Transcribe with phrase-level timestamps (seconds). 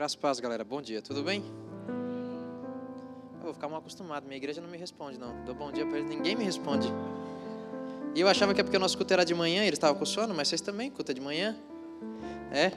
[0.00, 0.64] Graças a paz, galera.
[0.64, 1.44] Bom dia, tudo bem?
[3.34, 5.44] Eu vou ficar mal acostumado, minha igreja não me responde, não.
[5.44, 6.88] Dou bom dia para eles, ninguém me responde.
[8.14, 10.06] E eu achava que é porque o nosso culto era de manhã, eles estavam com
[10.06, 11.54] sono, mas vocês também, culto é de manhã.
[12.50, 12.72] É?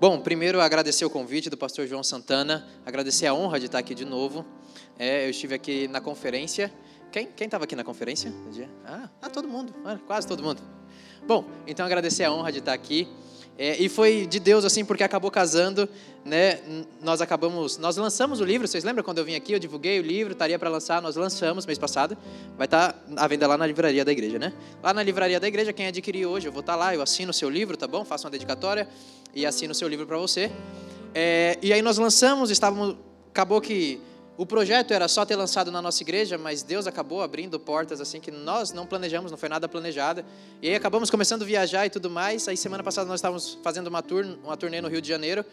[0.00, 3.94] Bom, primeiro agradecer o convite do pastor João Santana, agradecer a honra de estar aqui
[3.94, 4.44] de novo.
[4.98, 6.74] É, eu estive aqui na conferência.
[7.12, 8.34] Quem estava aqui na conferência?
[8.84, 10.60] Ah, ah, todo mundo, ah, quase todo mundo.
[11.28, 13.06] Bom, então agradecer a honra de estar aqui.
[13.58, 15.88] É, e foi de Deus assim, porque acabou casando,
[16.24, 16.58] né?
[17.02, 18.66] Nós acabamos, nós lançamos o livro.
[18.66, 19.52] Vocês lembram quando eu vim aqui?
[19.52, 21.02] Eu divulguei o livro, estaria para lançar.
[21.02, 22.16] Nós lançamos mês passado.
[22.56, 24.52] Vai estar tá à venda lá na livraria da igreja, né?
[24.82, 26.94] Lá na livraria da igreja, quem adquirir hoje, eu vou estar tá lá.
[26.94, 28.04] Eu assino o seu livro, tá bom?
[28.04, 28.88] Faço uma dedicatória
[29.34, 30.50] e assino o seu livro para você.
[31.14, 32.96] É, e aí nós lançamos, estávamos,
[33.30, 34.00] acabou que
[34.36, 38.18] o projeto era só ter lançado na nossa igreja, mas Deus acabou abrindo portas assim
[38.18, 40.24] que nós não planejamos, não foi nada planejado.
[40.62, 42.48] E aí acabamos começando a viajar e tudo mais.
[42.48, 45.44] Aí semana passada nós estávamos fazendo uma tour, uma turnê no Rio de Janeiro.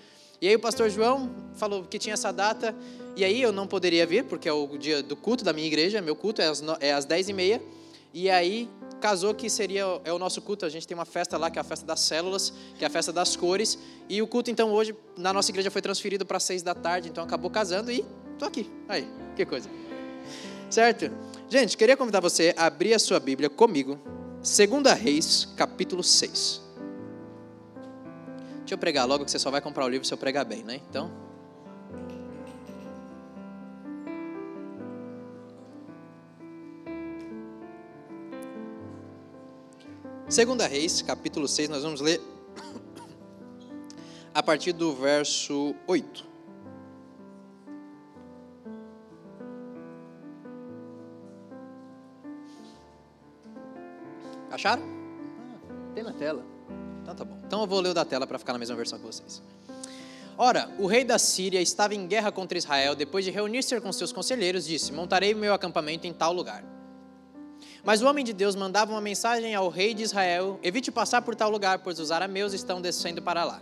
[0.41, 2.73] E aí o pastor João falou que tinha essa data.
[3.17, 6.01] E aí eu não poderia vir, porque é o dia do culto da minha igreja.
[6.01, 7.61] Meu culto é às, é às 10h30.
[8.13, 8.69] E aí
[9.01, 10.65] casou que seria é o nosso culto.
[10.65, 12.89] A gente tem uma festa lá, que é a festa das células, que é a
[12.89, 13.77] festa das cores.
[14.07, 17.09] E o culto, então, hoje, na nossa igreja foi transferido para seis da tarde.
[17.09, 18.05] Então acabou casando e
[18.39, 18.71] Estou aqui.
[18.87, 19.69] Aí, que coisa.
[20.69, 21.11] Certo?
[21.49, 23.99] Gente, queria convidar você a abrir a sua Bíblia comigo.
[24.37, 26.61] 2 Reis, capítulo 6.
[28.59, 30.63] Deixa eu pregar logo, que você só vai comprar o livro se eu pregar bem,
[30.63, 30.79] né?
[30.89, 31.11] Então.
[40.29, 42.21] Segunda Reis, capítulo 6, nós vamos ler
[44.33, 46.28] a partir do verso 8.
[54.59, 54.83] Acharam?
[54.83, 56.43] Ah, tem na tela.
[57.01, 57.37] Então tá bom.
[57.47, 59.41] Então eu vou ler o da tela para ficar na mesma versão que vocês.
[60.37, 62.93] Ora, o rei da Síria estava em guerra contra Israel.
[62.93, 66.61] Depois de reunir-se com seus conselheiros, disse: Montarei meu acampamento em tal lugar.
[67.85, 71.35] Mas o homem de Deus mandava uma mensagem ao rei de Israel: Evite passar por
[71.35, 73.61] tal lugar, pois os arameus estão descendo para lá.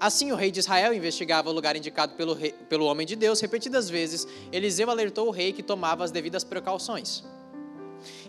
[0.00, 3.40] Assim, o rei de Israel investigava o lugar indicado pelo, rei, pelo homem de Deus.
[3.40, 7.22] Repetidas vezes, Eliseu alertou o rei que tomava as devidas precauções.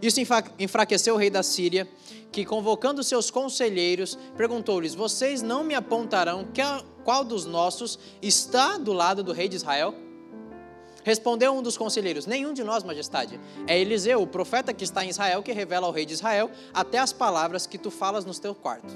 [0.01, 0.19] Isso
[0.59, 1.87] enfraqueceu o rei da Síria,
[2.31, 6.47] que, convocando seus conselheiros, perguntou-lhes: Vocês não me apontarão
[7.03, 9.95] qual dos nossos está do lado do rei de Israel?
[11.03, 13.39] Respondeu um dos conselheiros: Nenhum de nós, majestade.
[13.65, 16.99] É Eliseu, o profeta que está em Israel, que revela ao rei de Israel até
[16.99, 18.93] as palavras que tu falas no teu quarto.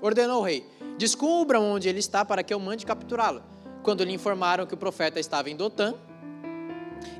[0.00, 0.64] Ordenou o rei:
[0.96, 3.42] Descubram onde ele está para que eu mande capturá-lo.
[3.82, 5.94] Quando lhe informaram que o profeta estava em Dotã,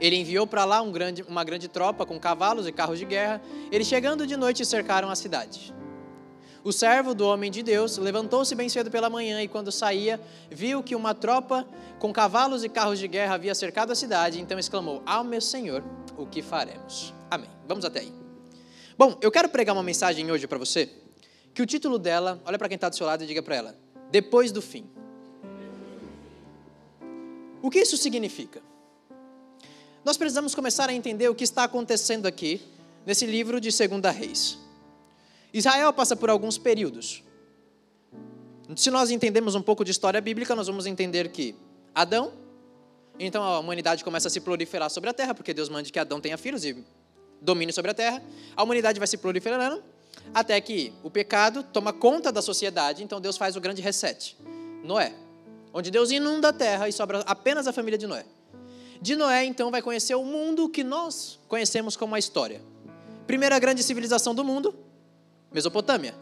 [0.01, 3.41] ele enviou para lá um grande, uma grande tropa com cavalos e carros de guerra.
[3.71, 5.73] Eles, chegando de noite, cercaram a cidade.
[6.65, 10.83] O servo do homem de Deus levantou-se bem cedo pela manhã e, quando saía, viu
[10.83, 11.67] que uma tropa
[11.99, 14.41] com cavalos e carros de guerra havia cercado a cidade.
[14.41, 15.83] Então exclamou: Ao meu senhor,
[16.17, 17.13] o que faremos?
[17.29, 17.51] Amém.
[17.67, 18.13] Vamos até aí.
[18.97, 20.89] Bom, eu quero pregar uma mensagem hoje para você,
[21.53, 23.77] que o título dela, olha para quem está do seu lado e diga para ela:
[24.11, 24.89] Depois do fim.
[27.61, 28.61] O que isso significa?
[30.05, 32.61] Nós precisamos começar a entender o que está acontecendo aqui
[33.07, 34.59] nesse livro de Segunda Reis.
[35.55, 37.23] Israel passa por alguns períodos.
[38.75, 41.55] Se nós entendemos um pouco de história bíblica, nós vamos entender que
[41.95, 42.33] Adão,
[43.17, 46.21] então a humanidade começa a se proliferar sobre a terra, porque Deus manda que Adão
[46.21, 46.85] tenha filhos e
[47.41, 48.21] domine sobre a terra.
[48.57, 49.83] A humanidade vai se proliferando
[50.35, 54.37] até que o pecado toma conta da sociedade, então Deus faz o grande reset.
[54.83, 55.15] Noé,
[55.73, 58.25] onde Deus inunda a terra e sobra apenas a família de Noé.
[59.03, 62.63] De Noé, então, vai conhecer o mundo que nós conhecemos como a história.
[63.27, 64.73] Primeira grande civilização do mundo,
[65.53, 66.15] Mesopotâmia.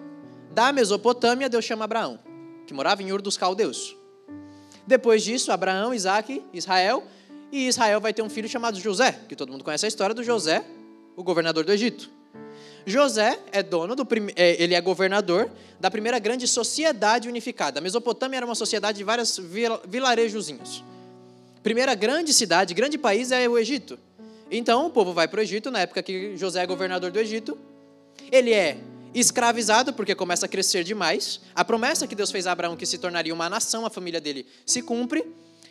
[0.53, 2.19] Da Mesopotâmia, Deus chama Abraão,
[2.67, 3.95] que morava em Ur dos Caldeus.
[4.87, 7.05] Depois disso, Abraão, Isaac, Israel,
[7.53, 10.25] e Israel vai ter um filho chamado José, que todo mundo conhece a história do
[10.25, 10.65] José,
[11.17, 12.11] o governador do Egito.
[12.87, 17.79] José é dono do é, ele é governador da primeira grande sociedade unificada.
[17.79, 19.39] A Mesopotâmia era uma sociedade de vários
[19.87, 20.83] vilarejozinhos.
[21.63, 23.99] Primeira grande cidade, grande país é o Egito.
[24.51, 27.57] Então o povo vai para o Egito, na época que José é governador do Egito.
[28.33, 28.79] Ele é
[29.15, 31.41] escravizado porque começa a crescer demais.
[31.55, 34.47] A promessa que Deus fez a Abraão que se tornaria uma nação, a família dele
[34.65, 35.25] se cumpre.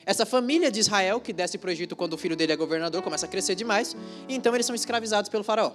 [0.06, 3.01] Essa família de Israel que desce para o Egito quando o filho dele é governador
[3.01, 3.95] começa a crescer demais.
[4.27, 5.74] E então eles são escravizados pelo faraó.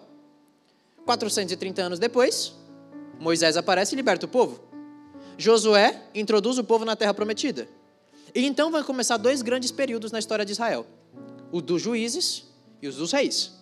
[1.04, 2.54] 430 anos depois,
[3.18, 4.60] Moisés aparece e liberta o povo.
[5.36, 7.68] Josué introduz o povo na terra prometida.
[8.34, 10.86] E então vai começar dois grandes períodos na história de Israel:
[11.52, 12.44] o dos juízes
[12.82, 13.52] e os dos reis.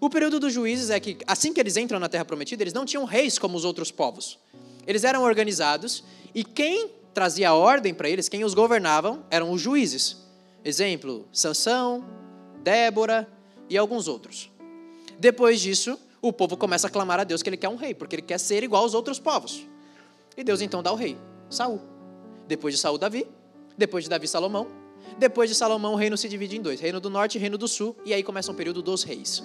[0.00, 2.84] O período dos juízes é que, assim que eles entram na Terra Prometida, eles não
[2.84, 4.38] tinham reis como os outros povos.
[4.84, 6.02] Eles eram organizados
[6.34, 10.16] e quem trazia ordem para eles, quem os governavam eram os juízes.
[10.64, 12.04] Exemplo, Sansão,
[12.64, 13.28] Débora
[13.70, 14.50] e alguns outros.
[15.20, 18.16] Depois disso, o povo começa a clamar a Deus que ele quer um rei, porque
[18.16, 19.66] ele quer ser igual aos outros povos.
[20.36, 21.16] E Deus então dá o rei,
[21.48, 21.80] Saul.
[22.48, 23.26] Depois de Saul, Davi.
[23.76, 24.66] Depois de Davi, Salomão.
[25.18, 27.68] Depois de Salomão, o reino se divide em dois: Reino do Norte e Reino do
[27.68, 27.96] Sul.
[28.04, 29.42] E aí começa um período dos reis.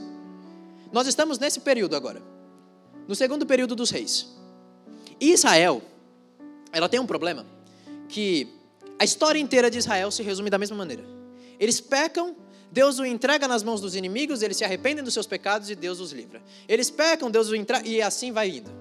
[0.92, 2.22] Nós estamos nesse período agora.
[3.08, 4.28] No segundo período dos reis.
[5.20, 5.82] E Israel,
[6.72, 7.46] ela tem um problema
[8.08, 8.48] que
[9.00, 11.04] a história inteira de Israel se resume da mesma maneira.
[11.60, 12.36] Eles pecam,
[12.72, 16.00] Deus o entrega nas mãos dos inimigos, eles se arrependem dos seus pecados e Deus
[16.00, 16.42] os livra.
[16.68, 18.72] Eles pecam, Deus o entrega e assim vai indo.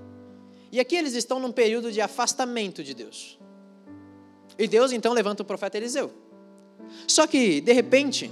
[0.70, 3.38] E aqui eles estão num período de afastamento de Deus.
[4.58, 6.12] E Deus então levanta o profeta Eliseu.
[7.06, 8.30] Só que, de repente,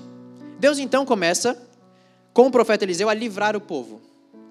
[0.58, 1.60] Deus então começa,
[2.32, 4.00] com o profeta Eliseu, a livrar o povo.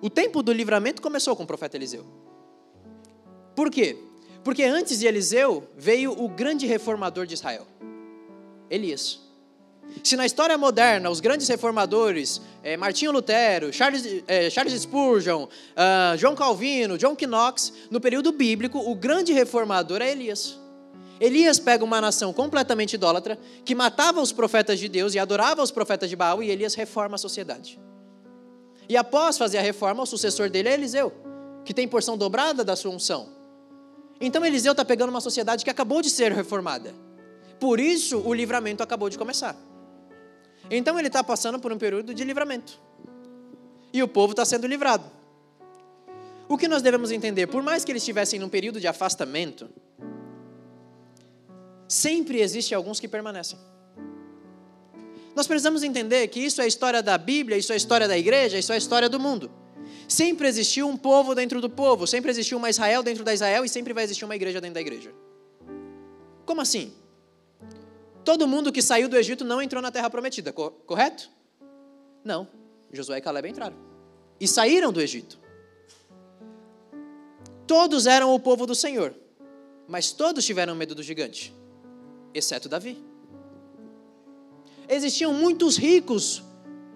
[0.02, 2.06] O tempo do livramento começou com o profeta Eliseu.
[3.56, 3.98] Por quê?
[4.44, 7.66] Porque antes de Eliseu veio o grande reformador de Israel,
[8.70, 9.22] Elias.
[10.04, 16.18] Se na história moderna os grandes reformadores, é, Martinho Lutero, Charles, é, Charles Spurgeon, uh,
[16.18, 20.58] João Calvino, John Knox, no período bíblico, o grande reformador é Elias.
[21.24, 25.72] Elias pega uma nação completamente idólatra, que matava os profetas de Deus e adorava os
[25.72, 27.80] profetas de Baal, e Elias reforma a sociedade.
[28.90, 31.14] E após fazer a reforma, o sucessor dele é Eliseu,
[31.64, 33.30] que tem porção dobrada da sua unção.
[34.20, 36.94] Então Eliseu está pegando uma sociedade que acabou de ser reformada.
[37.58, 39.56] Por isso o livramento acabou de começar.
[40.70, 42.78] Então ele está passando por um período de livramento.
[43.94, 45.10] E o povo está sendo livrado.
[46.50, 47.48] O que nós devemos entender?
[47.48, 49.70] Por mais que eles estivessem num período de afastamento,
[51.88, 53.58] sempre existe alguns que permanecem.
[55.36, 58.18] Nós precisamos entender que isso é a história da Bíblia, isso é a história da
[58.18, 59.52] igreja, isso é a história do mundo.
[60.08, 63.70] Sempre existiu um povo dentro do povo, sempre existiu uma Israel dentro da Israel e
[63.70, 65.12] sempre vai existir uma igreja dentro da igreja.
[66.46, 66.94] Como assim?
[68.24, 71.30] Todo mundo que saiu do Egito não entrou na terra prometida, correto?
[72.24, 72.48] Não.
[72.92, 73.76] Josué e Caleb entraram.
[74.40, 75.40] E saíram do Egito.
[77.66, 79.14] Todos eram o povo do Senhor,
[79.88, 81.54] mas todos tiveram medo do gigante,
[82.34, 83.02] exceto Davi.
[84.88, 86.44] Existiam muitos ricos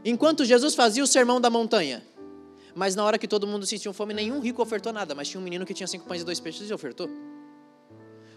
[0.04, 2.04] enquanto Jesus fazia o sermão da montanha.
[2.76, 5.44] Mas na hora que todo mundo sentiu fome, nenhum rico ofertou nada, mas tinha um
[5.44, 7.10] menino que tinha cinco pães e dois peixes e ofertou.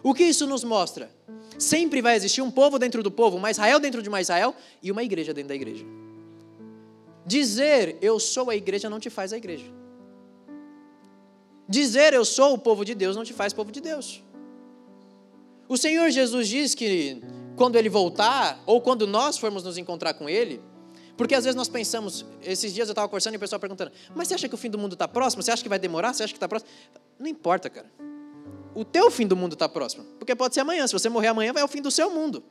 [0.03, 1.11] O que isso nos mostra?
[1.59, 4.91] Sempre vai existir um povo dentro do povo, uma Israel dentro de uma Israel e
[4.91, 5.85] uma igreja dentro da igreja.
[7.27, 9.67] Dizer eu sou a igreja não te faz a igreja.
[11.69, 14.23] Dizer eu sou o povo de Deus não te faz povo de Deus.
[15.71, 17.23] O Senhor Jesus diz que
[17.57, 20.61] quando ele voltar, ou quando nós formos nos encontrar com ele,
[21.17, 24.29] porque às vezes nós pensamos, esses dias eu estava conversando e o pessoal perguntando, mas
[24.29, 25.43] você acha que o fim do mundo está próximo?
[25.43, 26.13] Você acha que vai demorar?
[26.13, 26.71] Você acha que está próximo?
[27.19, 27.89] Não importa, cara
[28.75, 30.05] o teu fim do mundo está próximo.
[30.19, 30.87] Porque pode ser amanhã.
[30.87, 32.43] Se você morrer amanhã, vai o fim do seu mundo.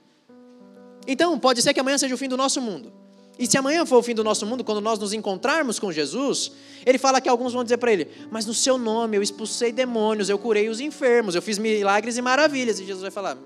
[1.08, 2.92] Então, pode ser que amanhã seja o fim do nosso mundo.
[3.40, 6.52] E se amanhã for o fim do nosso mundo, quando nós nos encontrarmos com Jesus,
[6.86, 10.30] ele fala que alguns vão dizer para ele: Mas no seu nome eu expulsei demônios,
[10.30, 12.82] eu curei os enfermos, eu fiz milagres e maravilhas.
[12.82, 13.38] E Jesus vai falar: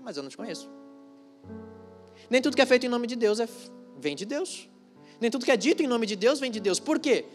[0.00, 0.70] Mas eu não te conheço.
[2.30, 3.48] Nem tudo que é feito em nome de Deus é,
[4.00, 4.70] vem de Deus.
[5.20, 6.80] Nem tudo que é dito em nome de Deus vem de Deus.
[6.80, 7.26] Por quê?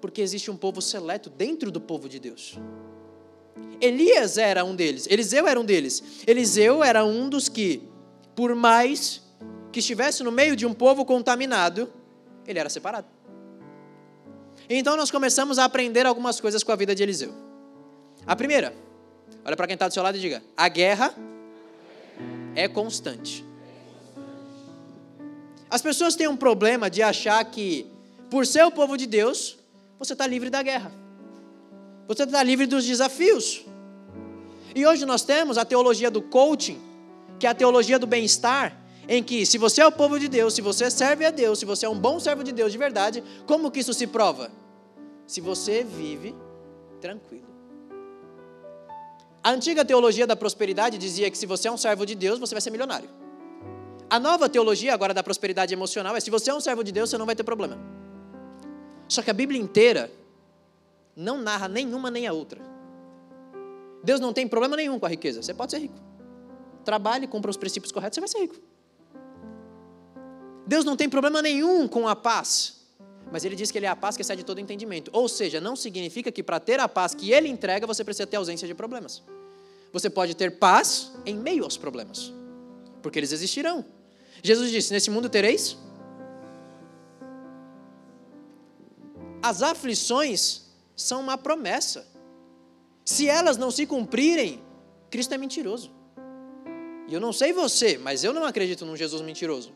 [0.00, 2.58] Porque existe um povo seleto dentro do povo de Deus.
[3.78, 6.02] Elias era um deles, Eliseu era um deles.
[6.26, 7.82] Eliseu era um dos que,
[8.34, 9.27] por mais
[9.72, 11.92] que estivesse no meio de um povo contaminado,
[12.46, 13.06] ele era separado.
[14.68, 17.32] Então nós começamos a aprender algumas coisas com a vida de Eliseu.
[18.26, 18.74] A primeira,
[19.44, 21.14] olha para quem está do seu lado e diga: a guerra
[22.54, 23.44] é constante.
[25.70, 27.86] As pessoas têm um problema de achar que,
[28.30, 29.58] por ser o povo de Deus,
[29.98, 30.92] você está livre da guerra.
[32.06, 33.64] Você está livre dos desafios.
[34.74, 36.80] E hoje nós temos a teologia do coaching,
[37.38, 38.76] que é a teologia do bem-estar,
[39.08, 41.64] em que se você é o povo de Deus, se você serve a Deus, se
[41.64, 44.50] você é um bom servo de Deus de verdade, como que isso se prova?
[45.26, 46.34] Se você vive
[47.00, 47.48] tranquilo.
[49.42, 52.54] A antiga teologia da prosperidade dizia que se você é um servo de Deus, você
[52.54, 53.08] vai ser milionário.
[54.10, 57.08] A nova teologia agora da prosperidade emocional é se você é um servo de Deus,
[57.08, 57.78] você não vai ter problema.
[59.08, 60.10] Só que a Bíblia inteira
[61.16, 62.60] não narra nenhuma nem a outra.
[64.04, 65.42] Deus não tem problema nenhum com a riqueza.
[65.42, 65.98] Você pode ser rico.
[66.84, 68.67] Trabalhe, cumpra os princípios corretos, você vai ser rico.
[70.68, 72.82] Deus não tem problema nenhum com a paz.
[73.32, 75.10] Mas ele diz que ele é a paz que excede todo entendimento.
[75.14, 78.36] Ou seja, não significa que para ter a paz que ele entrega, você precisa ter
[78.36, 79.22] ausência de problemas.
[79.94, 82.30] Você pode ter paz em meio aos problemas.
[83.02, 83.82] Porque eles existirão.
[84.42, 85.78] Jesus disse: Nesse mundo tereis.
[89.42, 92.06] As aflições são uma promessa.
[93.06, 94.62] Se elas não se cumprirem,
[95.10, 95.90] Cristo é mentiroso.
[97.08, 99.72] E eu não sei você, mas eu não acredito num Jesus mentiroso.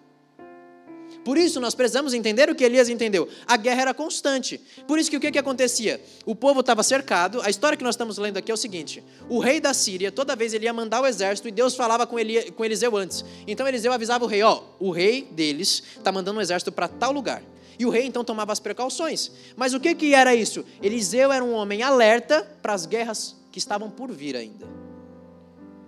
[1.25, 3.29] Por isso, nós precisamos entender o que Elias entendeu.
[3.47, 4.61] A guerra era constante.
[4.89, 6.03] Por isso que o que, que acontecia?
[6.27, 7.41] O povo estava cercado.
[7.43, 10.35] A história que nós estamos lendo aqui é o seguinte: o rei da Síria, toda
[10.35, 13.25] vez ele ia mandar o exército e Deus falava com, Eli, com Eliseu antes.
[13.47, 17.13] Então Eliseu avisava o rei: ó, o rei deles está mandando um exército para tal
[17.13, 17.43] lugar.
[17.79, 19.31] E o rei então tomava as precauções.
[19.57, 20.65] Mas o que, que era isso?
[20.83, 24.67] Eliseu era um homem alerta para as guerras que estavam por vir ainda.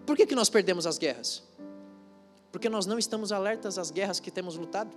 [0.07, 1.43] Por que, que nós perdemos as guerras?
[2.53, 4.95] Porque nós não estamos alertas às guerras que temos lutado.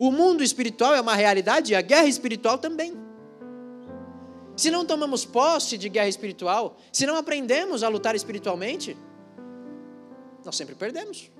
[0.00, 2.94] O mundo espiritual é uma realidade e a guerra espiritual também.
[4.56, 8.96] Se não tomamos posse de guerra espiritual, se não aprendemos a lutar espiritualmente,
[10.42, 11.30] nós sempre perdemos.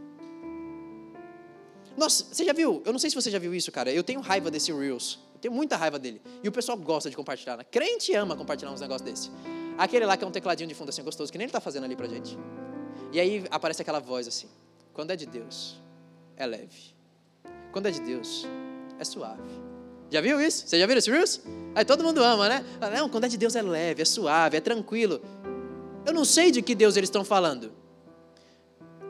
[1.97, 2.83] Nossa, você já viu?
[2.85, 3.91] Eu não sei se você já viu isso, cara.
[3.91, 5.19] Eu tenho raiva desse Reels.
[5.33, 6.21] Eu tenho muita raiva dele.
[6.43, 7.57] E o pessoal gosta de compartilhar.
[7.57, 7.65] Né?
[7.65, 9.31] Crente ama compartilhar uns negócios desse.
[9.79, 11.85] Aquele lá que é um tecladinho de fundo assim gostoso, que nem ele está fazendo
[11.85, 12.39] ali pra gente.
[13.11, 14.49] E aí aparece aquela voz assim:
[14.93, 15.81] quando é de Deus,
[16.37, 17.00] é leve.
[17.73, 18.47] Quando é de Deus,
[18.99, 19.43] é suave.
[20.11, 20.67] Já viu isso?
[20.67, 21.41] Você já viu esse Reels?
[21.75, 22.65] Aí todo mundo ama, né?
[22.95, 25.21] Não, quando é de Deus é leve, é suave, é tranquilo.
[26.05, 27.73] Eu não sei de que Deus eles estão falando.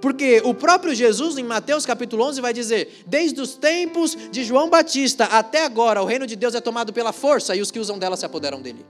[0.00, 4.68] Porque o próprio Jesus, em Mateus capítulo 11, vai dizer: Desde os tempos de João
[4.68, 7.98] Batista até agora, o reino de Deus é tomado pela força e os que usam
[7.98, 8.84] dela se apoderam dele.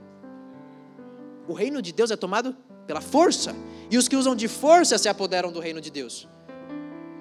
[1.47, 2.55] O reino de Deus é tomado
[2.87, 3.55] pela força
[3.89, 6.27] e os que usam de força se apoderam do reino de Deus.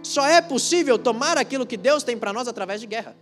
[0.02, 3.16] Só é possível tomar aquilo que Deus tem para nós através de guerra.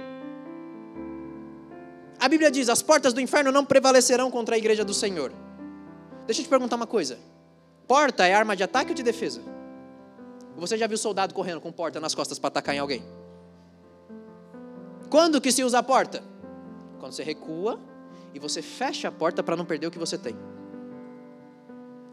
[2.19, 5.33] A Bíblia diz: as portas do inferno não prevalecerão contra a igreja do Senhor.
[6.27, 7.19] Deixa eu te perguntar uma coisa:
[7.87, 9.41] porta é arma de ataque ou de defesa?
[10.57, 13.05] Você já viu soldado correndo com porta nas costas para atacar em alguém?
[15.09, 16.23] Quando que se usa a porta?
[16.99, 17.81] Quando você recua
[18.35, 20.37] e você fecha a porta para não perder o que você tem.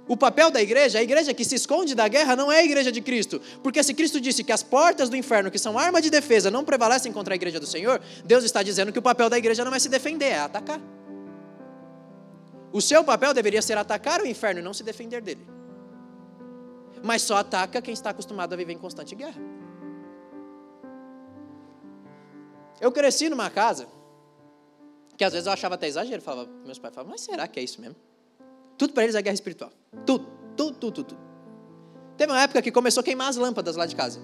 [0.08, 2.92] O papel da igreja, a igreja que se esconde da guerra, não é a igreja
[2.92, 3.42] de Cristo.
[3.64, 6.64] Porque se Cristo disse que as portas do inferno, que são arma de defesa, não
[6.64, 9.74] prevalecem contra a igreja do Senhor, Deus está dizendo que o papel da igreja não
[9.74, 10.80] é se defender, é atacar.
[12.72, 15.48] O seu papel deveria ser atacar o inferno e não se defender dele.
[17.02, 19.42] Mas só ataca quem está acostumado a viver em constante guerra.
[22.80, 23.88] Eu cresci numa casa
[25.18, 26.22] que às vezes eu achava até exagero.
[26.22, 27.96] Falava, meus pais falavam, mas será que é isso mesmo?
[28.78, 29.72] Tudo para eles é guerra espiritual.
[30.06, 31.18] Tudo, tudo, tudo, tudo.
[32.18, 34.20] Teve uma época que começou a queimar as lâmpadas lá de casa.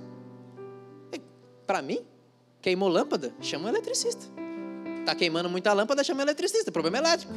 [1.66, 2.06] Para mim,
[2.62, 4.26] queimou lâmpada, chama um eletricista.
[5.06, 6.72] Tá queimando muita lâmpada, chama um eletricista.
[6.72, 7.34] Problema elétrico.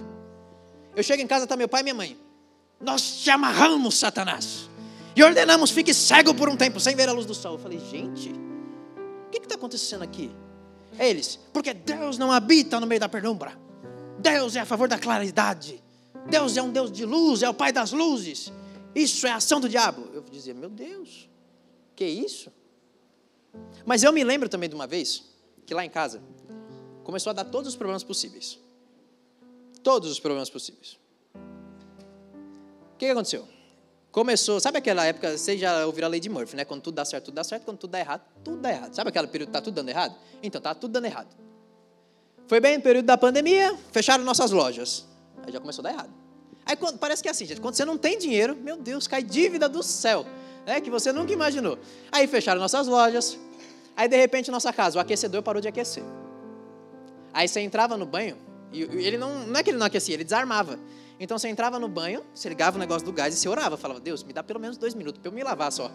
[0.95, 2.19] Eu chego em casa, tá meu pai e minha mãe.
[2.81, 4.69] Nós te amarramos, Satanás.
[5.17, 7.55] E ordenamos, fique cego por um tempo, sem ver a luz do sol.
[7.55, 10.35] Eu falei, gente, o que está acontecendo aqui?
[10.99, 13.59] Eles, porque Deus não habita no meio da penumbra.
[14.19, 15.84] Deus é a favor da claridade.
[16.29, 18.53] Deus é um Deus de luz, é o Pai das luzes.
[18.95, 20.09] Isso é ação do diabo.
[20.13, 21.29] Eu dizia, meu Deus,
[21.97, 22.51] que isso?
[23.85, 25.25] Mas eu me lembro também de uma vez
[25.67, 26.23] que lá em casa
[27.03, 28.59] começou a dar todos os problemas possíveis.
[29.83, 30.99] Todos os problemas possíveis.
[32.95, 33.47] O que aconteceu?
[34.11, 36.65] Começou, sabe aquela época, vocês já ouviram a lei de Murphy, né?
[36.65, 38.95] Quando tudo dá certo, tudo dá certo, quando tudo dá errado, tudo dá errado.
[38.95, 40.17] Sabe aquele período que está tudo dando errado?
[40.41, 41.37] Então, está tudo dando errado.
[42.47, 45.05] Foi bem no período da pandemia, fecharam nossas lojas.
[45.47, 46.11] Aí já começou a dar errado.
[46.67, 49.23] Aí quando, parece que é assim, gente, quando você não tem dinheiro, meu Deus, cai
[49.23, 50.25] dívida do céu,
[50.67, 51.79] né, que você nunca imaginou.
[52.11, 53.39] Aí fecharam nossas lojas,
[53.97, 56.03] aí de repente nossa casa, o aquecedor parou de aquecer.
[57.33, 58.39] Aí você entrava no banho,
[58.73, 60.79] e ele não, não é que ele não aquecia, ele desarmava.
[61.21, 64.01] Então você entrava no banho, você ligava o negócio do gás e você orava, falava,
[64.01, 65.91] Deus, me dá pelo menos dois minutos para eu me lavar só.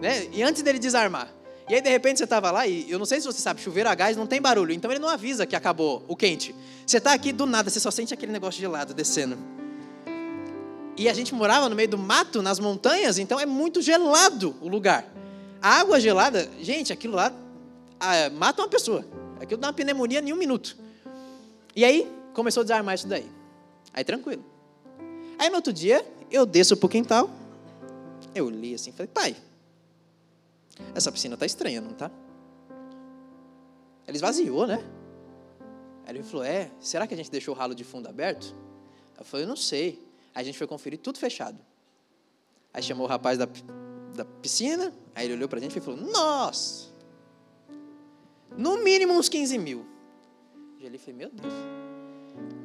[0.00, 0.28] Né?
[0.32, 1.32] E antes dele desarmar.
[1.68, 3.88] E aí, de repente, você estava lá, e eu não sei se você sabe, chuveiro
[3.88, 6.54] a gás não tem barulho, então ele não avisa que acabou o quente.
[6.86, 9.38] Você está aqui do nada, você só sente aquele negócio gelado descendo.
[10.96, 14.68] E a gente morava no meio do mato, nas montanhas, então é muito gelado o
[14.68, 15.06] lugar.
[15.60, 17.32] A água gelada, gente, aquilo lá
[17.98, 19.04] ah, mata uma pessoa.
[19.40, 20.76] Aquilo dá uma pneumonia em um minuto.
[21.74, 23.26] E aí, começou a desarmar isso daí.
[23.92, 24.44] Aí, tranquilo.
[25.38, 27.30] Aí, no outro dia, eu desço pro quintal,
[28.34, 29.36] eu li assim, falei, pai,
[30.94, 32.10] essa piscina tá estranha, não tá?
[34.06, 34.84] Ele esvaziou, né?
[36.06, 38.54] Aí ele falou, é, será que a gente deixou o ralo de fundo aberto?
[39.18, 40.02] Eu falei, não sei.
[40.34, 41.58] Aí a gente foi conferir tudo fechado.
[42.72, 43.48] Aí chamou o rapaz da,
[44.14, 46.88] da piscina, aí ele olhou para a gente e falou, nossa,
[48.56, 49.86] no mínimo uns 15 mil.
[50.80, 51.54] Eu ali falei, meu Deus.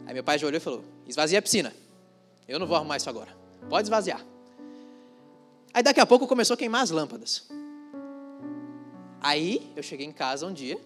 [0.06, 1.74] Aí meu pai já olhou e falou, esvazia a piscina.
[2.48, 3.36] Eu não vou arrumar isso agora.
[3.70, 4.26] Pode esvaziar.
[5.74, 7.48] Aí daqui a pouco começou a queimar as lâmpadas.
[9.22, 10.80] Aí eu cheguei em casa um dia,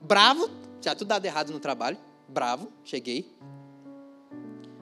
[0.00, 3.30] bravo, já tudo dado errado no trabalho, bravo, cheguei.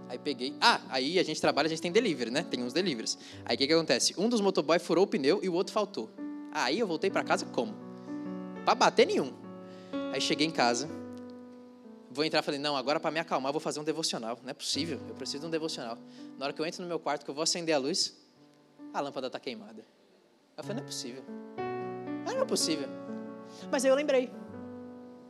[0.08, 0.56] Aí peguei.
[0.60, 2.42] Ah, aí a gente trabalha, a gente tem delivery, né?
[2.42, 3.18] Tem uns deliveries.
[3.44, 4.14] Aí o que, que acontece?
[4.16, 6.10] Um dos motoboys furou o pneu e o outro faltou.
[6.50, 7.74] Aí eu voltei para casa como?
[8.64, 9.32] Para bater nenhum.
[10.12, 10.88] Aí cheguei em casa.
[12.10, 14.38] Vou entrar, falei, não, agora para me acalmar, vou fazer um devocional.
[14.42, 15.98] Não é possível, eu preciso de um devocional.
[16.38, 18.16] Na hora que eu entro no meu quarto, que eu vou acender a luz,
[18.94, 19.84] a lâmpada está queimada.
[20.56, 21.22] Eu falei, não é possível.
[22.34, 22.88] Não é possível.
[23.70, 24.30] Mas aí eu lembrei.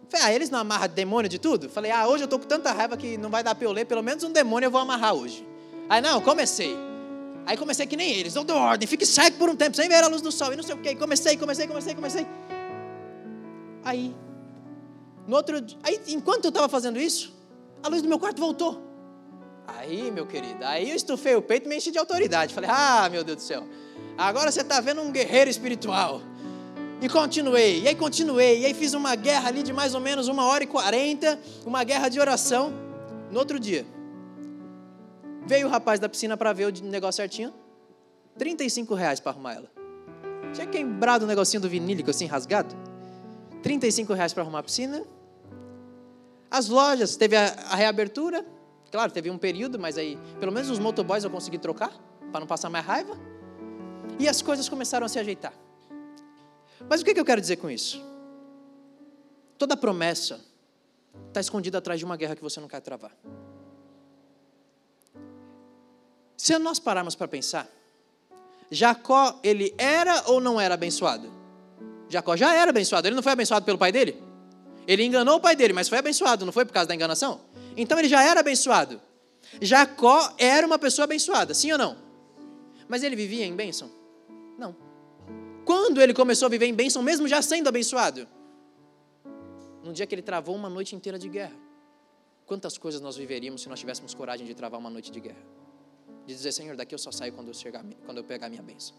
[0.08, 1.68] Falei, ah, eles não amarram demônio de tudo?
[1.68, 3.84] Falei, ah, hoje eu tô com tanta raiva que não vai dar pra eu ler,
[3.84, 5.46] pelo menos um demônio eu vou amarrar hoje.
[5.88, 6.76] Aí não, comecei.
[7.46, 10.02] Aí comecei que nem eles, eu dou ordem, fique cego por um tempo, sem ver
[10.02, 10.94] a luz do sol, e não sei o quê.
[10.94, 12.26] Comecei, comecei, comecei, comecei.
[13.84, 14.14] Aí,
[15.26, 17.34] no outro dia, aí enquanto eu estava fazendo isso,
[17.82, 18.82] a luz do meu quarto voltou.
[19.66, 22.54] Aí, meu querido, aí eu estufei o peito e me enchi de autoridade.
[22.54, 23.66] Falei, ah, meu Deus do céu,
[24.16, 26.22] agora você está vendo um guerreiro espiritual.
[27.00, 30.26] E continuei, e aí continuei, e aí fiz uma guerra ali de mais ou menos
[30.26, 32.72] uma hora e quarenta, uma guerra de oração.
[33.30, 33.86] No outro dia,
[35.46, 37.54] veio o rapaz da piscina para ver o negócio certinho,
[38.36, 39.70] 35 reais para arrumar ela.
[40.52, 42.74] Tinha quebrado o negocinho do vinílico assim, rasgado.
[43.62, 45.04] 35 reais para arrumar a piscina.
[46.50, 48.44] As lojas, teve a, a, reabertura.
[48.90, 51.92] Claro, teve um período, mas aí, pelo menos os motoboys eu consegui trocar,
[52.32, 53.16] para não passar mais raiva.
[54.18, 55.52] E as coisas começaram a se ajeitar.
[56.88, 58.04] Mas o que eu quero dizer com isso?
[59.56, 60.40] Toda promessa
[61.28, 63.12] está escondida atrás de uma guerra que você não quer travar.
[66.36, 67.68] Se nós pararmos para pensar,
[68.70, 71.32] Jacó, ele era ou não era abençoado?
[72.08, 74.22] Jacó já era abençoado, ele não foi abençoado pelo pai dele?
[74.86, 77.40] Ele enganou o pai dele, mas foi abençoado, não foi por causa da enganação?
[77.76, 79.00] Então ele já era abençoado.
[79.60, 81.96] Jacó era uma pessoa abençoada, sim ou não?
[82.88, 83.90] Mas ele vivia em bênção?
[84.56, 84.87] Não.
[85.68, 88.26] Quando ele começou a viver em bênção, mesmo já sendo abençoado?
[89.84, 91.54] Num dia que ele travou uma noite inteira de guerra.
[92.46, 95.44] Quantas coisas nós viveríamos se nós tivéssemos coragem de travar uma noite de guerra?
[96.26, 98.62] De dizer, Senhor, daqui eu só saio quando eu, chegar, quando eu pegar a minha
[98.62, 98.96] bênção.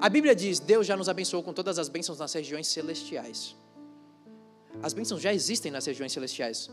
[0.00, 3.56] A Bíblia diz: Deus já nos abençoou com todas as bênçãos nas regiões celestiais.
[4.80, 6.70] As bênçãos já existem nas regiões celestiais.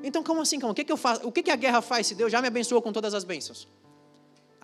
[0.00, 0.60] Então, como assim?
[0.60, 0.70] Como?
[0.70, 1.26] O, que, que, eu faço?
[1.26, 3.66] o que, que a guerra faz se Deus já me abençoou com todas as bênçãos?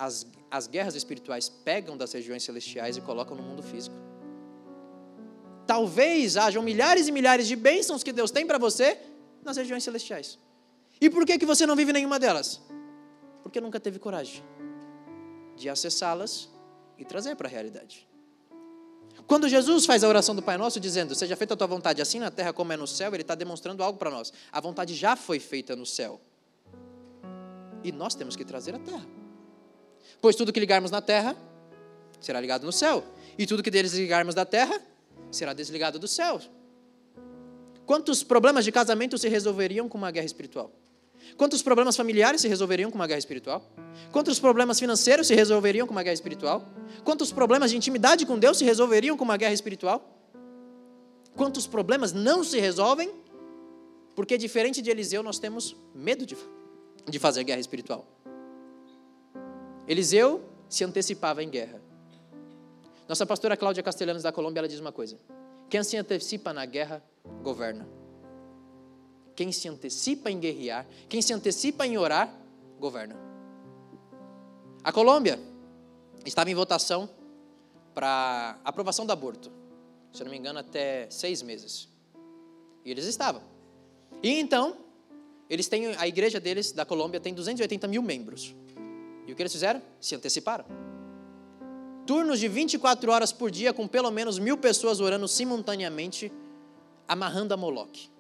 [0.03, 3.95] As, as guerras espirituais pegam das regiões celestiais e colocam no mundo físico.
[5.65, 8.99] Talvez hajam milhares e milhares de bênçãos que Deus tem para você
[9.45, 10.41] nas regiões celestiais.
[11.01, 12.61] E por que, que você não vive nenhuma delas?
[13.45, 14.43] Porque nunca teve coragem
[15.57, 16.49] de acessá-las
[16.99, 18.09] e trazer para a realidade.
[19.25, 22.19] Quando Jesus faz a oração do Pai Nosso dizendo, seja feita a tua vontade assim
[22.19, 24.33] na terra como é no céu, ele está demonstrando algo para nós.
[24.51, 26.21] A vontade já foi feita no céu.
[27.85, 29.22] E nós temos que trazer a terra.
[30.21, 31.37] Pois tudo que ligarmos na terra
[32.21, 33.05] será ligado no céu,
[33.37, 34.81] e tudo que desligarmos da terra
[35.31, 36.41] será desligado do céu.
[37.85, 40.71] Quantos problemas de casamento se resolveriam com uma guerra espiritual?
[41.37, 43.65] Quantos problemas familiares se resolveriam com uma guerra espiritual?
[44.11, 46.67] Quantos problemas financeiros se resolveriam com uma guerra espiritual?
[47.05, 50.19] Quantos problemas de intimidade com Deus se resolveriam com uma guerra espiritual?
[51.37, 53.11] Quantos problemas não se resolvem?
[54.15, 56.37] Porque, diferente de Eliseu, nós temos medo de,
[57.09, 58.07] de fazer guerra espiritual.
[59.93, 61.79] Eliseu se antecipava em guerra.
[63.07, 65.19] Nossa pastora Cláudia Castellanos da Colômbia, ela diz uma coisa:
[65.69, 67.05] quem se antecipa na guerra,
[67.43, 67.87] governa.
[69.37, 72.35] Quem se antecipa em guerrear, quem se antecipa em orar,
[72.81, 73.17] governa.
[74.83, 75.39] A Colômbia
[76.25, 77.09] estava em votação
[77.95, 79.53] para aprovação do aborto.
[80.11, 81.89] Se eu não me engano, até seis meses.
[82.83, 83.43] E eles estavam.
[84.23, 84.75] E então,
[85.51, 88.55] eles têm, a igreja deles, da Colômbia, tem 280 mil membros.
[89.27, 89.81] E o que eles fizeram?
[90.01, 90.65] Se anteciparam.
[92.07, 96.33] Turnos de 24 horas por dia, com pelo menos mil pessoas orando simultaneamente,
[97.07, 98.11] amarrando a Moloque.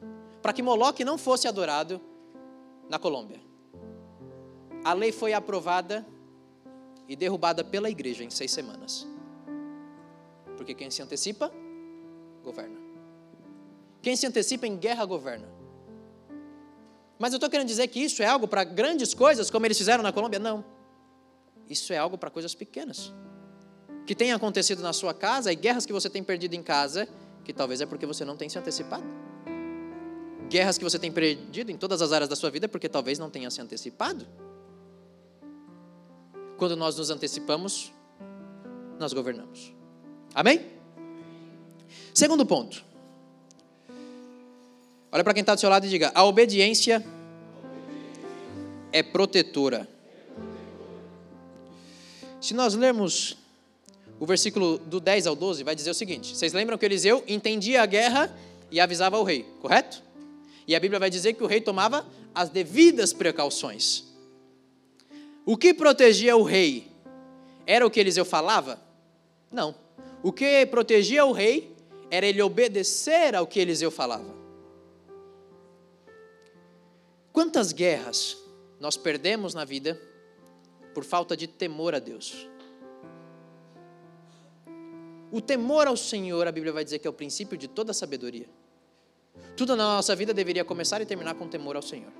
[0.40, 2.00] Para que Moloque não fosse adorado
[2.88, 3.40] na Colômbia.
[4.84, 6.06] A lei foi aprovada
[7.08, 9.06] e derrubada pela igreja em seis semanas.
[10.56, 11.52] Porque quem se antecipa,
[12.42, 12.78] governa.
[14.00, 15.48] Quem se antecipa em guerra, governa.
[17.18, 20.02] Mas eu estou querendo dizer que isso é algo para grandes coisas, como eles fizeram
[20.02, 20.38] na Colômbia?
[20.38, 20.64] Não.
[21.72, 23.12] Isso é algo para coisas pequenas.
[24.06, 27.08] Que tem acontecido na sua casa e guerras que você tem perdido em casa,
[27.44, 29.04] que talvez é porque você não tem se antecipado.
[30.50, 33.30] Guerras que você tem perdido em todas as áreas da sua vida porque talvez não
[33.30, 34.26] tenha se antecipado.
[36.58, 37.90] Quando nós nos antecipamos,
[38.98, 39.74] nós governamos.
[40.34, 40.66] Amém?
[42.12, 42.84] Segundo ponto.
[45.10, 47.02] Olha para quem está do seu lado e diga: a obediência
[48.92, 49.88] é protetora.
[52.42, 53.36] Se nós lermos
[54.18, 57.80] o versículo do 10 ao 12, vai dizer o seguinte: Vocês lembram que Eliseu entendia
[57.80, 58.36] a guerra
[58.68, 60.02] e avisava o rei, correto?
[60.66, 64.04] E a Bíblia vai dizer que o rei tomava as devidas precauções.
[65.46, 66.90] O que protegia o rei
[67.64, 68.80] era o que Eliseu falava?
[69.50, 69.72] Não.
[70.20, 71.72] O que protegia o rei
[72.10, 74.34] era ele obedecer ao que Eliseu falava.
[77.32, 78.36] Quantas guerras
[78.80, 80.00] nós perdemos na vida
[80.94, 82.48] por falta de temor a Deus?
[85.30, 88.46] O temor ao Senhor, a Bíblia vai dizer que é o princípio de toda sabedoria.
[89.56, 92.12] Tudo na nossa vida deveria começar e terminar com temor ao Senhor.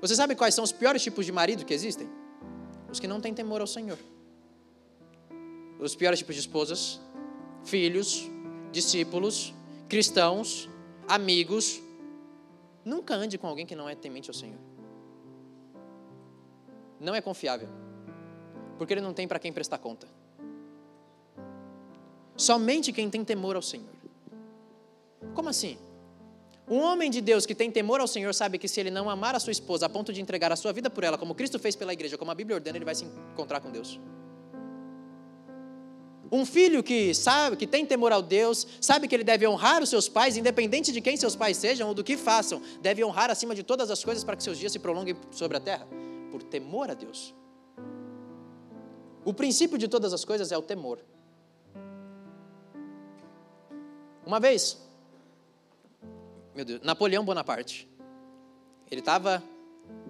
[0.00, 2.08] Você sabe quais são os piores tipos de marido que existem?
[2.90, 3.98] Os que não têm temor ao Senhor.
[5.80, 7.00] Os piores tipos de esposas,
[7.64, 8.28] filhos,
[8.70, 9.52] discípulos,
[9.88, 10.68] cristãos,
[11.08, 11.80] amigos.
[12.84, 14.71] Nunca ande com alguém que não é temente ao Senhor.
[17.02, 17.68] Não é confiável.
[18.78, 20.06] Porque ele não tem para quem prestar conta.
[22.36, 23.90] Somente quem tem temor ao Senhor.
[25.34, 25.76] Como assim?
[26.68, 29.34] Um homem de Deus que tem temor ao Senhor sabe que se ele não amar
[29.34, 31.74] a sua esposa a ponto de entregar a sua vida por ela, como Cristo fez
[31.74, 34.00] pela igreja, como a Bíblia ordena, ele vai se encontrar com Deus.
[36.30, 39.90] Um filho que sabe, que tem temor ao Deus, sabe que ele deve honrar os
[39.90, 43.54] seus pais, independente de quem seus pais sejam ou do que façam, deve honrar acima
[43.54, 45.86] de todas as coisas para que seus dias se prolonguem sobre a terra,
[46.32, 47.34] por temor a Deus.
[49.22, 50.98] O princípio de todas as coisas é o temor.
[54.24, 54.78] Uma vez,
[56.54, 57.86] meu Deus, Napoleão Bonaparte,
[58.90, 59.42] ele estava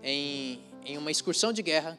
[0.02, 1.98] em, em uma excursão de guerra,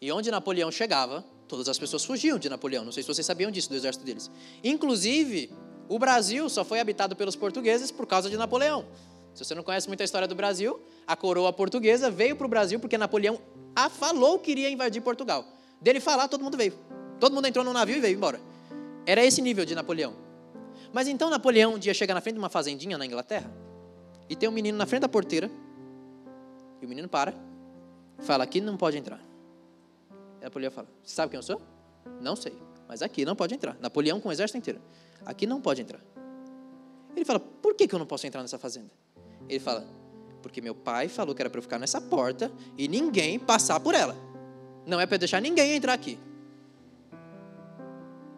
[0.00, 2.84] e onde Napoleão chegava, todas as pessoas fugiam de Napoleão.
[2.84, 4.30] Não sei se vocês sabiam disso, do exército deles.
[4.62, 5.50] Inclusive,
[5.88, 8.84] o Brasil só foi habitado pelos portugueses por causa de Napoleão.
[9.34, 12.48] Se você não conhece muito a história do Brasil, a coroa portuguesa veio para o
[12.48, 13.38] Brasil porque Napoleão
[13.74, 15.44] a falou que iria invadir Portugal.
[15.80, 16.78] Dele falar, todo mundo veio.
[17.18, 18.40] Todo mundo entrou no navio e veio embora.
[19.04, 20.14] Era esse nível de Napoleão.
[20.92, 23.50] Mas então Napoleão um dia chega na frente de uma fazendinha na Inglaterra
[24.28, 25.50] e tem um menino na frente da porteira
[26.80, 27.34] e o menino para
[28.20, 29.20] fala: Aqui não pode entrar.
[30.40, 31.60] E Napoleão fala: Você sabe quem eu sou?
[32.20, 33.76] Não sei, mas aqui não pode entrar.
[33.80, 34.80] Napoleão com o exército inteiro.
[35.26, 36.00] Aqui não pode entrar.
[37.16, 38.90] Ele fala: Por que, que eu não posso entrar nessa fazenda?
[39.48, 39.86] Ele fala:
[40.42, 43.94] Porque meu pai falou que era para eu ficar nessa porta e ninguém passar por
[43.94, 44.16] ela.
[44.86, 46.18] Não é para deixar ninguém entrar aqui.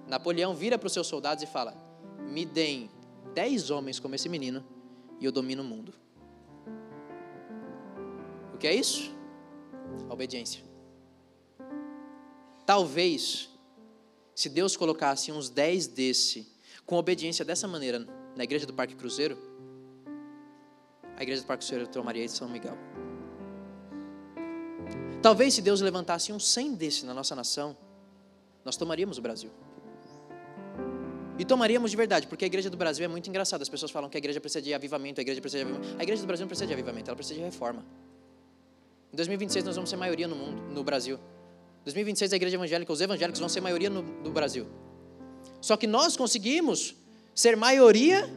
[0.06, 1.74] Napoleão vira para os seus soldados e fala:
[2.28, 2.90] me deem
[3.34, 4.64] dez homens como esse menino
[5.20, 5.92] e eu domino o mundo.
[8.54, 9.14] O que é isso?
[10.08, 10.64] A obediência.
[12.64, 13.50] Talvez,
[14.34, 16.52] se Deus colocasse uns dez desse,
[16.84, 19.38] com obediência dessa maneira, na igreja do Parque Cruzeiro,
[21.16, 22.76] a igreja do Parque Cruzeiro tomaria de São Miguel.
[25.22, 27.76] Talvez, se Deus levantasse uns cem desse na nossa nação,
[28.64, 29.50] nós tomaríamos o Brasil.
[31.38, 33.62] E tomaríamos de verdade, porque a igreja do Brasil é muito engraçada.
[33.62, 35.98] As pessoas falam que a igreja precisa de avivamento, a igreja precisa de avivamento.
[35.98, 37.84] A igreja do Brasil não precisa de avivamento, ela precisa de reforma.
[39.12, 41.16] Em 2026 nós vamos ser maioria no mundo, no Brasil.
[41.16, 44.66] Em 2026 a igreja evangélica, os evangélicos vão ser maioria no, no Brasil.
[45.60, 46.94] Só que nós conseguimos
[47.34, 48.28] ser maioria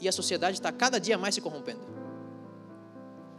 [0.00, 1.80] e a sociedade está cada dia mais se corrompendo.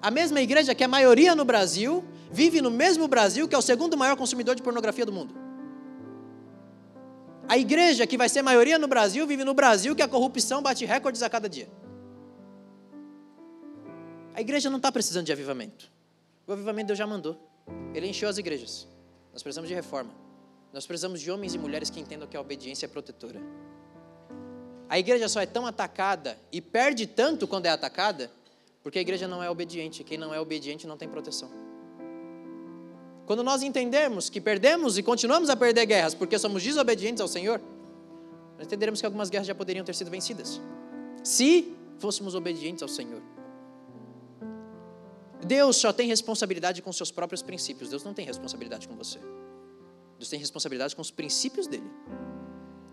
[0.02, 3.62] A mesma igreja que é maioria no Brasil vive no mesmo Brasil que é o
[3.62, 5.34] segundo maior consumidor de pornografia do mundo.
[7.48, 10.86] A igreja, que vai ser maioria no Brasil, vive no Brasil que a corrupção bate
[10.86, 11.67] recordes a cada dia.
[14.36, 15.91] A igreja não está precisando de avivamento.
[16.45, 17.36] O avivamento Deus já mandou.
[17.93, 18.88] Ele encheu as igrejas.
[19.34, 20.12] Nós precisamos de reforma.
[20.72, 23.41] Nós precisamos de homens e mulheres que entendam que a obediência é protetora.
[24.89, 28.32] A igreja só é tão atacada e perde tanto quando é atacada,
[28.82, 30.04] porque a igreja não é obediente.
[30.04, 31.52] Quem não é obediente não tem proteção.
[33.28, 37.62] Quando nós entendermos que perdemos e continuamos a perder guerras porque somos desobedientes ao Senhor,
[38.58, 40.60] nós entenderemos que algumas guerras já poderiam ter sido vencidas.
[41.23, 43.21] Se fôssemos obedientes ao Senhor.
[45.45, 47.91] Deus só tem responsabilidade com seus próprios princípios.
[47.91, 49.19] Deus não tem responsabilidade com você.
[50.17, 51.89] Deus tem responsabilidade com os princípios dele.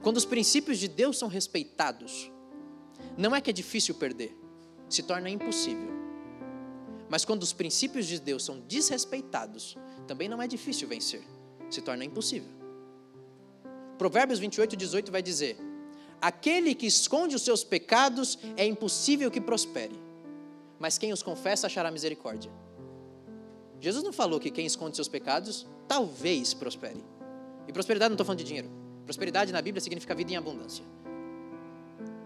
[0.02, 2.30] Quando os princípios de Deus são respeitados,
[3.16, 4.36] não é que é difícil perder,
[4.88, 5.90] se torna impossível.
[7.08, 11.22] Mas quando os princípios de Deus são desrespeitados, também não é difícil vencer,
[11.70, 12.50] se torna impossível.
[13.96, 15.56] Provérbios 28, 18 vai dizer:
[16.20, 19.98] Aquele que esconde os seus pecados é impossível que prospere,
[20.78, 22.50] mas quem os confessa achará misericórdia.
[23.80, 27.04] Jesus não falou que quem esconde seus pecados talvez prospere.
[27.68, 28.85] E prosperidade não estou falando de dinheiro.
[29.06, 30.84] Prosperidade na Bíblia significa vida em abundância.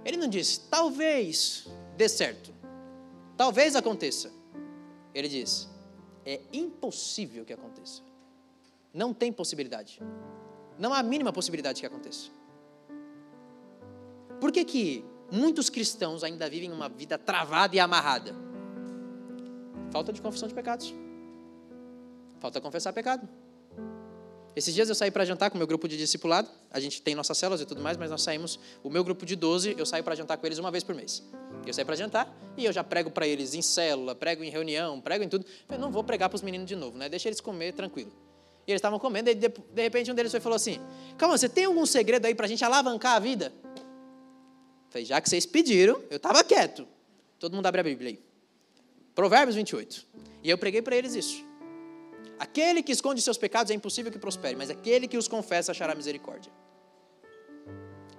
[0.02, 2.52] Ele não disse, talvez dê certo,
[3.36, 4.32] talvez aconteça.
[5.14, 5.68] Ele diz,
[6.24, 8.02] é impossível que aconteça.
[8.94, 10.00] Não tem possibilidade.
[10.78, 12.30] Não há a mínima possibilidade que aconteça.
[14.40, 18.34] Por que, que muitos cristãos ainda vivem uma vida travada e amarrada?
[19.92, 20.94] Falta de confissão de pecados.
[22.38, 23.28] Falta confessar pecado.
[24.54, 26.48] Esses dias eu saí para jantar com o meu grupo de discipulado.
[26.70, 28.58] A gente tem nossas células e tudo mais, mas nós saímos.
[28.82, 31.22] O meu grupo de 12, eu saio para jantar com eles uma vez por mês.
[31.66, 35.00] Eu saio para jantar e eu já prego para eles em célula, prego em reunião,
[35.00, 35.46] prego em tudo.
[35.68, 37.08] Eu não vou pregar para os meninos de novo, né?
[37.08, 38.12] Deixa eles comer tranquilo.
[38.66, 40.80] E eles estavam comendo, e de, de repente um deles falou assim:
[41.16, 43.52] Calma, você tem algum segredo aí para a gente alavancar a vida?
[43.64, 46.86] Eu falei, já que vocês pediram, eu estava quieto.
[47.38, 48.20] Todo mundo abre a Bíblia aí.
[49.14, 50.06] Provérbios 28.
[50.42, 51.49] E eu preguei para eles isso.
[52.40, 55.94] Aquele que esconde seus pecados é impossível que prospere, mas aquele que os confessa achará
[55.94, 56.50] misericórdia.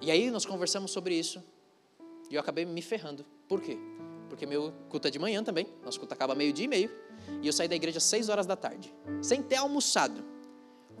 [0.00, 1.42] E aí nós conversamos sobre isso
[2.30, 3.26] e eu acabei me ferrando.
[3.48, 3.76] Por quê?
[4.28, 6.90] Porque meu culto é de manhã também, nosso culto acaba meio-dia e meio,
[7.42, 10.24] e eu saí da igreja às seis horas da tarde, sem ter almoçado.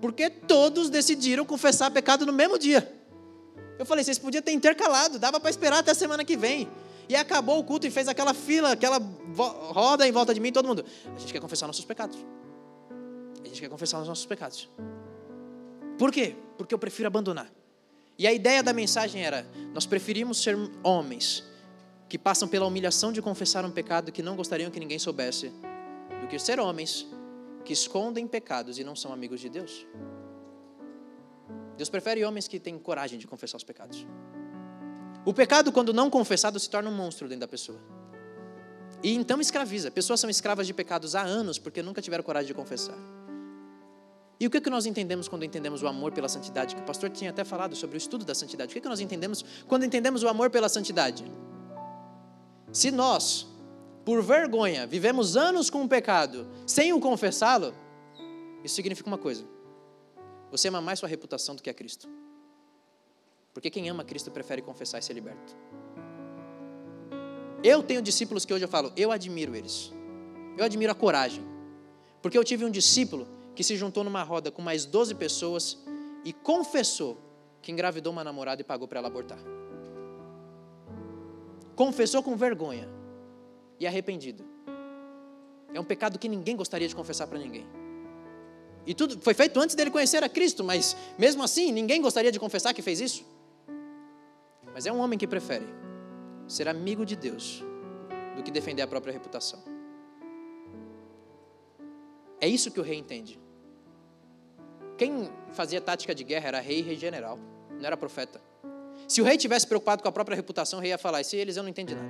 [0.00, 2.92] Porque todos decidiram confessar pecado no mesmo dia.
[3.78, 6.68] Eu falei, vocês podiam ter intercalado, dava para esperar até a semana que vem.
[7.08, 8.98] E acabou o culto e fez aquela fila, aquela
[9.70, 10.84] roda em volta de mim, todo mundo.
[11.14, 12.18] A gente quer confessar nossos pecados.
[13.52, 14.66] Gente quer confessar os nossos pecados.
[15.98, 16.34] Por quê?
[16.56, 17.52] Porque eu prefiro abandonar.
[18.18, 21.44] E a ideia da mensagem era: nós preferimos ser homens
[22.08, 25.52] que passam pela humilhação de confessar um pecado que não gostariam que ninguém soubesse,
[26.22, 27.06] do que ser homens
[27.62, 29.86] que escondem pecados e não são amigos de Deus.
[31.76, 34.06] Deus prefere homens que têm coragem de confessar os pecados.
[35.26, 37.78] O pecado, quando não confessado, se torna um monstro dentro da pessoa.
[39.02, 39.90] E então escraviza.
[39.90, 42.96] Pessoas são escravas de pecados há anos porque nunca tiveram coragem de confessar.
[44.42, 46.74] E o que, é que nós entendemos quando entendemos o amor pela santidade?
[46.74, 48.70] Que o pastor tinha até falado sobre o estudo da santidade.
[48.70, 51.24] O que, é que nós entendemos quando entendemos o amor pela santidade?
[52.72, 53.46] Se nós,
[54.04, 57.72] por vergonha, vivemos anos com o pecado sem o confessá-lo,
[58.64, 59.44] isso significa uma coisa:
[60.50, 62.08] você ama mais sua reputação do que a Cristo.
[63.54, 65.56] Porque quem ama Cristo prefere confessar e ser liberto.
[67.62, 69.92] Eu tenho discípulos que hoje eu falo, eu admiro eles.
[70.58, 71.44] Eu admiro a coragem.
[72.20, 75.78] Porque eu tive um discípulo que se juntou numa roda com mais 12 pessoas
[76.24, 77.18] e confessou
[77.60, 79.38] que engravidou uma namorada e pagou para ela abortar.
[81.74, 82.88] Confessou com vergonha
[83.78, 84.44] e arrependido.
[85.72, 87.66] É um pecado que ninguém gostaria de confessar para ninguém.
[88.86, 92.40] E tudo foi feito antes dele conhecer a Cristo, mas mesmo assim, ninguém gostaria de
[92.40, 93.24] confessar que fez isso.
[94.74, 95.66] Mas é um homem que prefere
[96.48, 97.62] ser amigo de Deus
[98.36, 99.62] do que defender a própria reputação.
[102.40, 103.41] É isso que o rei entende.
[104.96, 107.38] Quem fazia tática de guerra era rei e rei general,
[107.70, 108.40] não era profeta.
[109.08, 111.56] Se o rei tivesse preocupado com a própria reputação, o rei ia falar: se eles
[111.56, 112.08] eu não entendi nada.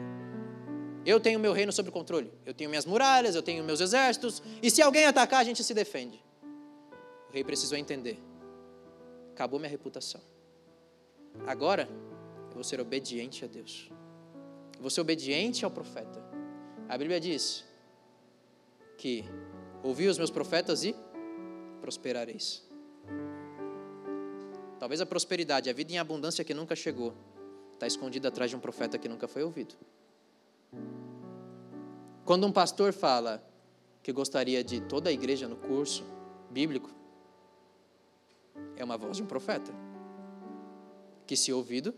[1.04, 2.32] Eu tenho meu reino sob controle.
[2.46, 4.40] Eu tenho minhas muralhas, eu tenho meus exércitos.
[4.62, 6.22] E se alguém atacar, a gente se defende.
[7.28, 8.18] O rei precisou entender.
[9.32, 10.20] Acabou minha reputação.
[11.44, 11.88] Agora,
[12.48, 13.90] eu vou ser obediente a Deus.
[14.76, 16.22] Eu vou ser obediente ao profeta.
[16.88, 17.64] A Bíblia diz
[18.96, 19.24] que
[19.82, 20.94] Ouvi os meus profetas e
[21.80, 22.62] prosperareis.
[24.78, 27.14] Talvez a prosperidade, a vida em abundância que nunca chegou,
[27.74, 29.74] está escondida atrás de um profeta que nunca foi ouvido.
[32.24, 33.42] Quando um pastor fala
[34.02, 36.04] que gostaria de toda a igreja no curso
[36.50, 36.90] bíblico,
[38.76, 39.72] é uma voz de um profeta
[41.26, 41.94] que, se ouvido,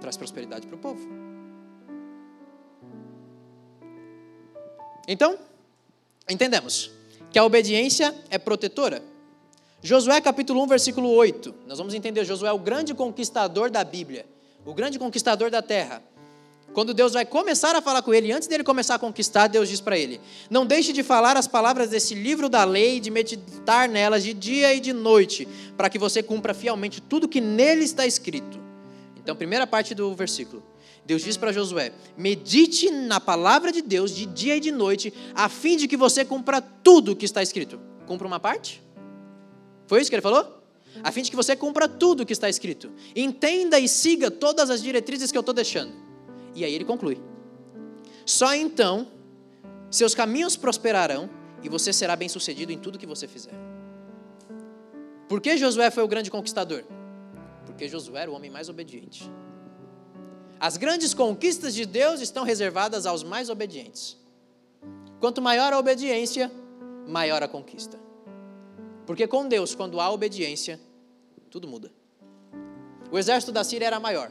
[0.00, 1.06] traz prosperidade para o povo.
[5.06, 5.38] Então,
[6.28, 6.90] Entendemos
[7.30, 9.02] que a obediência é protetora.
[9.86, 11.54] Josué capítulo 1, versículo 8.
[11.66, 14.24] Nós vamos entender, Josué é o grande conquistador da Bíblia,
[14.64, 16.02] o grande conquistador da terra.
[16.72, 19.82] Quando Deus vai começar a falar com ele, antes dele começar a conquistar, Deus diz
[19.82, 24.24] para ele: Não deixe de falar as palavras desse livro da lei, de meditar nelas
[24.24, 28.58] de dia e de noite, para que você cumpra fielmente tudo que nele está escrito.
[29.18, 30.62] Então, primeira parte do versículo.
[31.04, 35.50] Deus diz para Josué: medite na palavra de Deus de dia e de noite, a
[35.50, 37.78] fim de que você cumpra tudo o que está escrito.
[38.06, 38.83] Cumpra uma parte?
[39.86, 40.62] Foi isso que ele falou?
[41.02, 42.92] A fim de que você cumpra tudo o que está escrito.
[43.16, 45.92] Entenda e siga todas as diretrizes que eu estou deixando.
[46.54, 47.20] E aí ele conclui:
[48.24, 49.08] só então
[49.90, 51.28] seus caminhos prosperarão
[51.62, 53.54] e você será bem sucedido em tudo que você fizer.
[55.28, 56.84] Por que Josué foi o grande conquistador?
[57.64, 59.30] Porque Josué era o homem mais obediente.
[60.60, 64.16] As grandes conquistas de Deus estão reservadas aos mais obedientes.
[65.20, 66.50] Quanto maior a obediência,
[67.06, 67.98] maior a conquista.
[69.06, 70.80] Porque com Deus, quando há obediência,
[71.50, 71.90] tudo muda.
[73.10, 74.30] O exército da Síria era maior,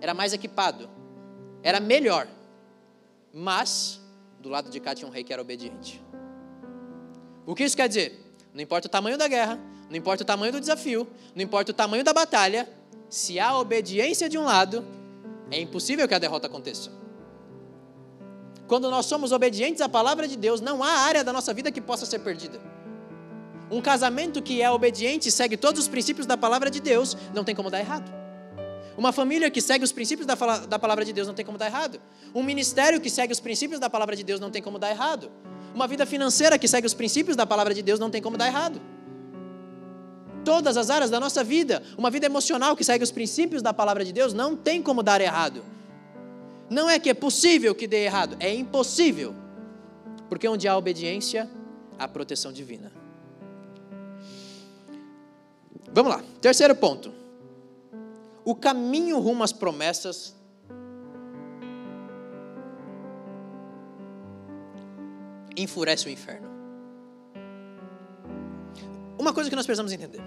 [0.00, 0.88] era mais equipado,
[1.62, 2.28] era melhor.
[3.32, 4.00] Mas,
[4.38, 6.02] do lado de cá tinha um rei que era obediente.
[7.46, 8.34] O que isso quer dizer?
[8.52, 11.74] Não importa o tamanho da guerra, não importa o tamanho do desafio, não importa o
[11.74, 12.68] tamanho da batalha,
[13.08, 14.84] se há obediência de um lado,
[15.50, 16.92] É impossível que a derrota aconteça.
[18.68, 21.80] Quando nós somos obedientes à palavra de Deus, não há área da nossa vida que
[21.80, 22.60] possa ser perdida.
[23.70, 27.44] Um casamento que é obediente e segue todos os princípios da palavra de Deus, não
[27.44, 28.10] tem como dar errado.
[28.96, 31.66] Uma família que segue os princípios da, da palavra de Deus não tem como dar
[31.66, 32.00] errado.
[32.34, 35.30] Um ministério que segue os princípios da palavra de Deus não tem como dar errado.
[35.74, 38.48] Uma vida financeira que segue os princípios da palavra de Deus não tem como dar
[38.48, 38.80] errado.
[40.44, 44.04] Todas as áreas da nossa vida, uma vida emocional que segue os princípios da palavra
[44.04, 45.62] de Deus não tem como dar errado.
[46.68, 49.34] Não é que é possível que dê errado, é impossível.
[50.28, 51.48] Porque onde há obediência,
[51.98, 52.99] há proteção divina.
[55.92, 57.12] Vamos lá, terceiro ponto.
[58.44, 60.34] O caminho rumo às promessas
[65.56, 66.48] enfurece o inferno.
[69.18, 70.22] Uma coisa que nós precisamos entender.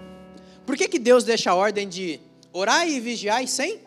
[0.64, 2.20] Por que, que Deus deixa a ordem de
[2.52, 3.82] orar e vigiar sem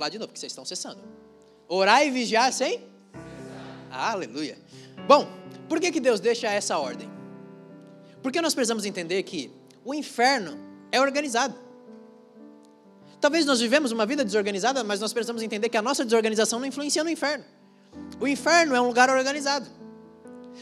[0.00, 1.00] lá de novo, porque vocês estão cessando.
[1.68, 2.82] Orar e vigiar sem?
[3.90, 4.58] Aleluia.
[5.06, 5.28] Bom,
[5.68, 7.09] por que, que Deus deixa essa ordem?
[8.22, 9.50] Porque nós precisamos entender que
[9.84, 10.58] o inferno
[10.92, 11.54] é organizado.
[13.20, 16.66] Talvez nós vivemos uma vida desorganizada, mas nós precisamos entender que a nossa desorganização não
[16.66, 17.44] influencia no inferno.
[18.18, 19.68] O inferno é um lugar organizado.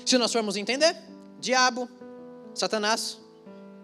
[0.04, 0.96] Se nós formos entender,
[1.40, 1.88] diabo,
[2.54, 3.18] Satanás,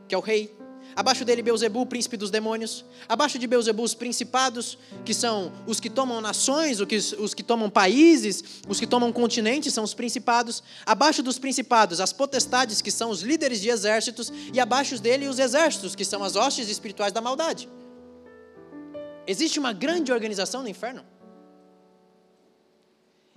[0.09, 0.57] que é o rei,
[0.97, 2.85] Abaixo dele, Beuzebu, príncipe dos demônios.
[3.09, 8.45] Abaixo de Beuzebu, os principados, que são os que tomam nações, os que tomam países,
[8.69, 10.63] os que tomam continentes, são os principados.
[10.87, 14.33] Abaixo dos principados, as potestades, que são os líderes de exércitos.
[14.53, 17.69] E abaixo dele, os exércitos, que são as hostes espirituais da maldade.
[19.27, 21.05] Existe uma grande organização no inferno.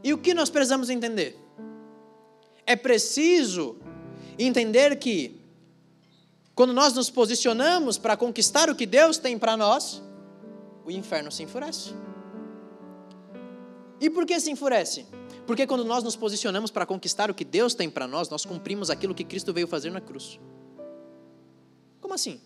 [0.03, 1.39] E o que nós precisamos entender?
[2.65, 3.77] É preciso
[4.37, 5.36] entender que
[6.57, 10.01] quando nós nos posicionamos para conquistar o que Deus tem para nós,
[10.83, 11.93] o inferno se enfurece.
[14.01, 15.05] E por que se enfurece?
[15.45, 18.89] Porque quando nós nos posicionamos para conquistar o que Deus tem para nós, nós cumprimos
[18.89, 20.39] aquilo que Cristo veio fazer na cruz.
[22.01, 22.41] Como assim?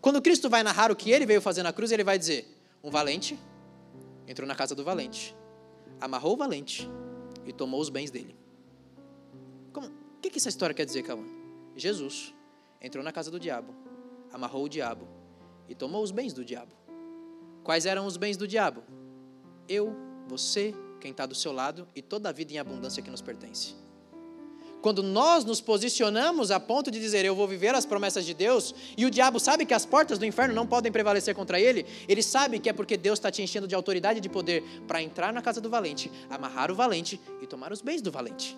[0.00, 2.90] Quando Cristo vai narrar o que ele veio fazer na cruz, ele vai dizer: um
[2.90, 3.38] valente
[4.26, 5.36] entrou na casa do valente,
[6.00, 6.90] amarrou o valente
[7.46, 8.34] e tomou os bens dele.
[9.72, 9.86] Como?
[9.86, 11.24] O que essa história quer dizer, Calma?
[11.76, 12.34] Jesus
[12.80, 13.74] entrou na casa do diabo,
[14.32, 15.06] amarrou o diabo
[15.68, 16.72] e tomou os bens do diabo.
[17.62, 18.82] Quais eram os bens do diabo?
[19.68, 19.94] Eu,
[20.26, 23.74] você, quem está do seu lado e toda a vida em abundância que nos pertence.
[24.80, 28.74] Quando nós nos posicionamos a ponto de dizer eu vou viver as promessas de Deus,
[28.96, 32.22] e o diabo sabe que as portas do inferno não podem prevalecer contra ele, ele
[32.22, 35.32] sabe que é porque Deus está te enchendo de autoridade e de poder para entrar
[35.32, 38.56] na casa do valente, amarrar o valente e tomar os bens do valente.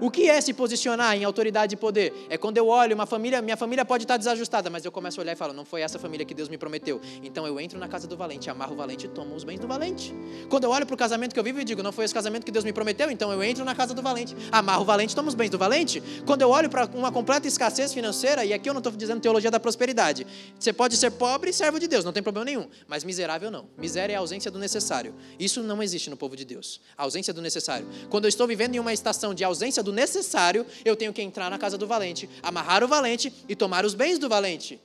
[0.00, 2.12] O que é se posicionar em autoridade e poder?
[2.28, 5.22] É quando eu olho uma família, minha família pode estar desajustada, mas eu começo a
[5.22, 7.00] olhar e falo, não foi essa família que Deus me prometeu.
[7.22, 9.68] Então eu entro na casa do valente, amarro o valente e tomo os bens do
[9.68, 10.12] valente.
[10.48, 12.44] Quando eu olho para o casamento que eu vivo e digo, não foi esse casamento
[12.44, 15.28] que Deus me prometeu, então eu entro na casa do valente, amarro o valente tomo
[15.28, 16.02] os bens do valente.
[16.26, 19.50] Quando eu olho para uma completa escassez financeira, e aqui eu não estou dizendo teologia
[19.50, 20.26] da prosperidade,
[20.58, 23.68] você pode ser pobre e servo de Deus, não tem problema nenhum, mas miserável não.
[23.78, 25.14] Miséria é a ausência do necessário.
[25.38, 26.80] Isso não existe no povo de Deus.
[26.98, 27.86] A ausência do necessário.
[28.10, 31.50] Quando eu estou vivendo em uma estação de ausência do necessário, eu tenho que entrar
[31.50, 34.80] na casa do valente, amarrar o valente e tomar os bens do valente.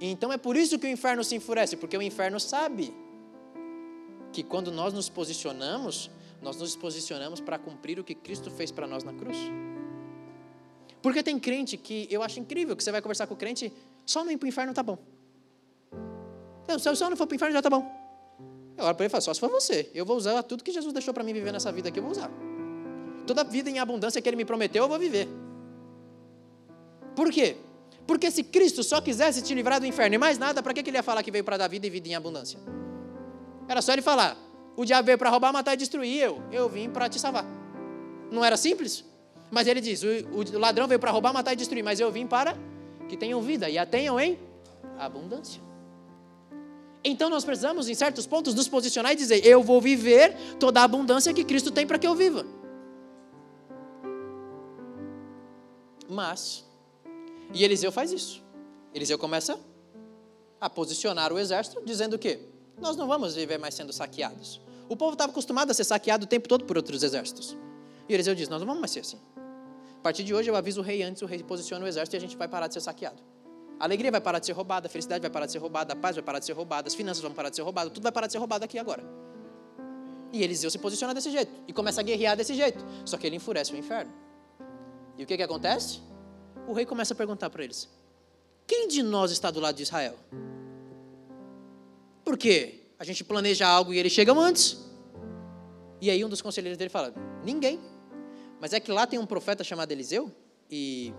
[0.00, 2.92] então é por isso que o inferno se enfurece, porque o inferno sabe
[4.32, 8.86] que quando nós nos posicionamos, nós nos posicionamos para cumprir o que Cristo fez para
[8.86, 9.36] nós na cruz.
[11.02, 13.72] Porque tem crente que eu acho incrível que você vai conversar com o crente,
[14.04, 14.98] só não ir para o inferno tá bom.
[16.66, 17.90] Não, se eu só não for para o inferno já tá bom.
[18.76, 19.90] Eu olho para ele falo, só se for você.
[19.94, 22.12] Eu vou usar tudo que Jesus deixou para mim viver nessa vida aqui, eu vou
[22.12, 22.30] usar.
[23.28, 25.28] Toda a vida em abundância que Ele me prometeu, eu vou viver.
[27.14, 27.58] Por quê?
[28.06, 30.96] Porque se Cristo só quisesse te livrar do inferno e mais nada, para que Ele
[30.96, 32.58] ia falar que veio para dar vida e vida em abundância?
[33.68, 34.34] Era só Ele falar:
[34.74, 37.44] o diabo veio para roubar, matar e destruir, eu, eu vim para te salvar.
[38.30, 39.04] Não era simples?
[39.50, 40.06] Mas Ele diz: o,
[40.56, 42.56] o ladrão veio para roubar, matar e destruir, mas eu vim para
[43.10, 44.38] que tenham vida e a tenham em
[44.98, 45.60] abundância.
[47.04, 50.84] Então nós precisamos, em certos pontos, nos posicionar e dizer: eu vou viver toda a
[50.84, 52.56] abundância que Cristo tem para que eu viva.
[56.08, 56.64] Mas,
[57.52, 58.42] e Eliseu faz isso.
[58.94, 59.58] Eliseu começa
[60.60, 62.40] a posicionar o exército, dizendo o quê?
[62.80, 64.60] Nós não vamos viver mais sendo saqueados.
[64.88, 67.56] O povo estava acostumado a ser saqueado o tempo todo por outros exércitos.
[68.08, 69.18] E Eliseu diz: Nós não vamos mais ser assim.
[69.98, 72.18] A partir de hoje eu aviso o rei antes, o rei posiciona o exército e
[72.18, 73.22] a gente vai parar de ser saqueado.
[73.78, 75.96] A alegria vai parar de ser roubada, a felicidade vai parar de ser roubada, a
[75.96, 78.12] paz vai parar de ser roubada, as finanças vão parar de ser roubadas, tudo vai
[78.12, 79.04] parar de ser roubado aqui agora.
[80.32, 82.84] E Eliseu se posiciona desse jeito e começa a guerrear desse jeito.
[83.04, 84.12] Só que ele enfurece o inferno.
[85.18, 86.00] E o que, que acontece?
[86.66, 87.88] O rei começa a perguntar para eles:
[88.66, 90.16] Quem de nós está do lado de Israel?
[92.28, 94.76] porque a gente planeja algo e eles chegam antes.
[95.98, 97.80] E aí um dos conselheiros dele fala: Ninguém.
[98.60, 100.30] Mas é que lá tem um profeta chamado Eliseu
[100.70, 101.14] e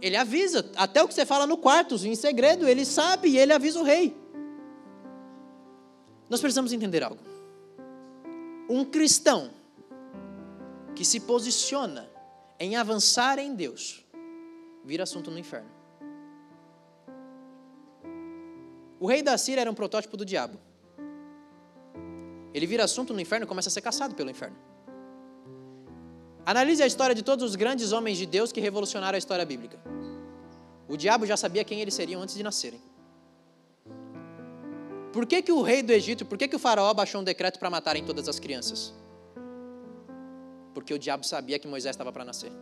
[0.00, 3.52] ele avisa, até o que você fala no quarto, em segredo, ele sabe e ele
[3.52, 4.16] avisa o rei.
[6.30, 7.20] Nós precisamos entender algo.
[8.68, 9.50] Um cristão
[10.94, 12.08] que se posiciona
[12.62, 14.04] em avançar em Deus,
[14.84, 15.68] vira assunto no inferno.
[19.00, 20.60] O rei da Síria era um protótipo do diabo.
[22.54, 24.56] Ele vira assunto no inferno e começa a ser caçado pelo inferno.
[26.46, 29.80] Analise a história de todos os grandes homens de Deus que revolucionaram a história bíblica.
[30.86, 32.80] O diabo já sabia quem eles seriam antes de nascerem.
[35.12, 37.58] Por que, que o rei do Egito, por que, que o faraó baixou um decreto
[37.58, 38.94] para matarem todas as crianças?
[40.74, 42.52] Porque o diabo sabia que Moisés estava para nascer.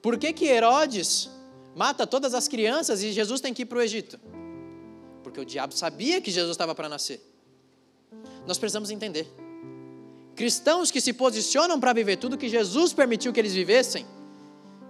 [0.00, 1.30] Por que, que Herodes
[1.74, 4.20] mata todas as crianças e Jesus tem que ir para o Egito?
[5.22, 7.20] Porque o diabo sabia que Jesus estava para nascer.
[8.46, 9.26] Nós precisamos entender.
[10.36, 14.04] Cristãos que se posicionam para viver tudo que Jesus permitiu que eles vivessem,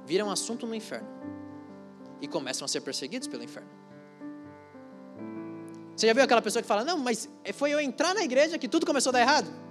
[0.05, 1.09] viram assunto no inferno
[2.21, 3.71] e começam a ser perseguidos pelo inferno.
[5.95, 8.69] Você já viu aquela pessoa que fala: Não, mas foi eu entrar na igreja que
[8.69, 9.64] tudo começou a dar errado?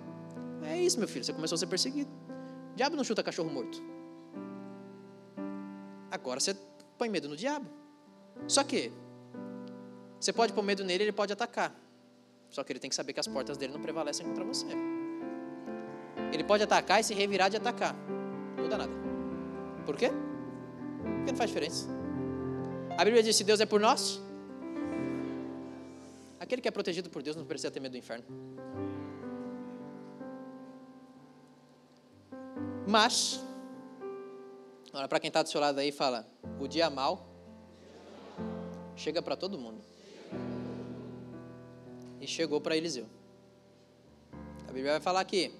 [0.65, 2.09] É isso, meu filho, você começou a ser perseguido.
[2.73, 3.81] O diabo não chuta cachorro morto.
[6.09, 6.55] Agora você
[6.97, 7.67] põe medo no diabo.
[8.47, 8.91] Só que
[10.19, 11.75] você pode pôr medo nele, ele pode atacar.
[12.49, 14.67] Só que ele tem que saber que as portas dele não prevalecem contra você.
[16.31, 17.95] Ele pode atacar e se revirar de atacar.
[18.55, 18.93] Não muda nada.
[19.85, 20.09] Por quê?
[21.01, 21.87] Porque não faz diferença.
[22.97, 24.21] A Bíblia diz: se Deus é por nós,
[26.39, 28.25] aquele que é protegido por Deus não precisa ter medo do inferno.
[32.87, 33.39] Mas,
[34.93, 36.27] olha para quem está do seu lado aí fala:
[36.59, 37.25] o dia mal
[38.95, 39.81] chega para todo mundo
[42.19, 43.07] e chegou para Eliseu.
[44.67, 45.53] A Bíblia vai falar que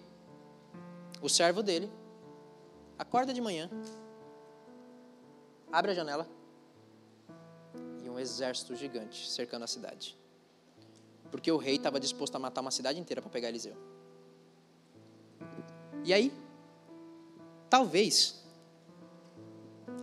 [1.22, 1.90] o servo dele
[2.98, 3.70] acorda de manhã,
[5.72, 6.28] abre a janela
[8.04, 10.18] e um exército gigante cercando a cidade.
[11.32, 13.76] Porque o rei estava disposto a matar uma cidade inteira para pegar Eliseu.
[16.06, 16.32] E aí,
[17.74, 18.40] talvez,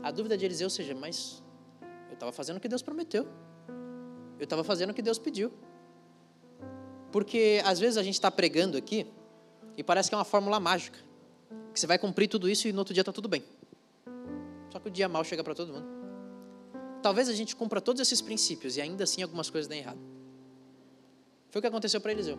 [0.03, 1.41] a dúvida de Eliseu seja: mas
[2.09, 3.29] eu estava fazendo o que Deus prometeu,
[4.41, 5.53] eu estava fazendo o que Deus pediu.
[7.13, 9.07] Porque às vezes a gente está pregando aqui
[9.77, 10.99] e parece que é uma fórmula mágica.
[11.73, 13.45] Que você vai cumprir tudo isso e no outro dia está tudo bem.
[14.71, 15.87] Só que o dia mal chega para todo mundo.
[17.01, 20.01] Talvez a gente cumpra todos esses princípios e ainda assim algumas coisas deem errado.
[21.51, 22.39] Foi o que aconteceu para Eliseu.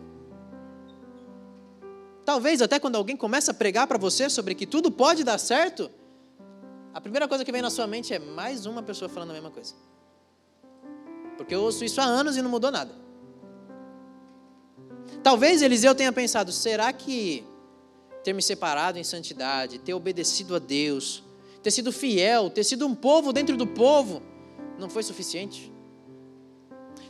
[2.24, 5.90] Talvez até quando alguém começa a pregar para você sobre que tudo pode dar certo,
[6.94, 9.50] a primeira coisa que vem na sua mente é mais uma pessoa falando a mesma
[9.50, 9.74] coisa.
[11.36, 12.94] Porque eu ouço isso há anos e não mudou nada.
[15.22, 17.44] Talvez Eliseu tenha pensado: será que
[18.22, 21.24] ter me separado em santidade, ter obedecido a Deus,
[21.62, 24.22] ter sido fiel, ter sido um povo dentro do povo,
[24.78, 25.72] não foi suficiente?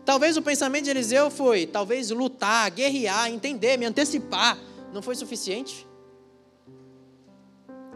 [0.05, 4.59] Talvez o pensamento de Eliseu foi: talvez lutar, guerrear, entender, me antecipar,
[4.93, 5.87] não foi suficiente?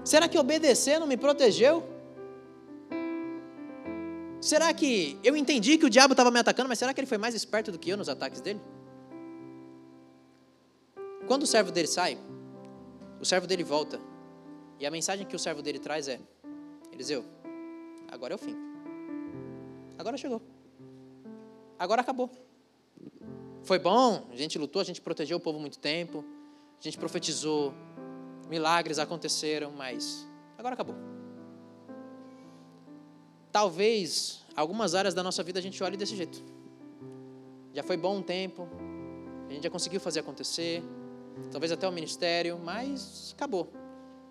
[0.04, 1.82] Será que obedecer não me protegeu?
[4.40, 7.18] Será que eu entendi que o diabo estava me atacando, mas será que ele foi
[7.18, 8.60] mais esperto do que eu nos ataques dele?
[11.26, 12.16] Quando o servo dele sai,
[13.20, 14.00] o servo dele volta.
[14.78, 16.20] E a mensagem que o servo dele traz é:
[16.92, 17.24] Eliseu,
[18.08, 18.54] agora é o fim.
[19.98, 20.40] Agora chegou.
[21.78, 22.30] Agora acabou.
[23.64, 26.24] Foi bom, a gente lutou, a gente protegeu o povo muito tempo,
[26.78, 27.74] a gente profetizou,
[28.48, 30.26] milagres aconteceram, mas
[30.58, 30.94] agora acabou.
[33.50, 36.42] Talvez algumas áreas da nossa vida a gente olhe desse jeito.
[37.72, 38.68] Já foi bom um tempo,
[39.48, 40.82] a gente já conseguiu fazer acontecer,
[41.50, 43.70] talvez até o ministério, mas acabou.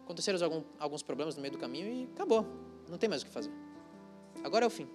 [0.03, 2.45] Aconteceram algum, alguns problemas no meio do caminho e acabou.
[2.87, 3.51] Não tem mais o que fazer.
[4.43, 4.87] Agora é o fim.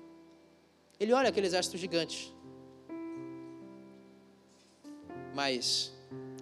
[0.99, 2.33] Ele olha aquele exército gigante.
[5.35, 5.93] Mas,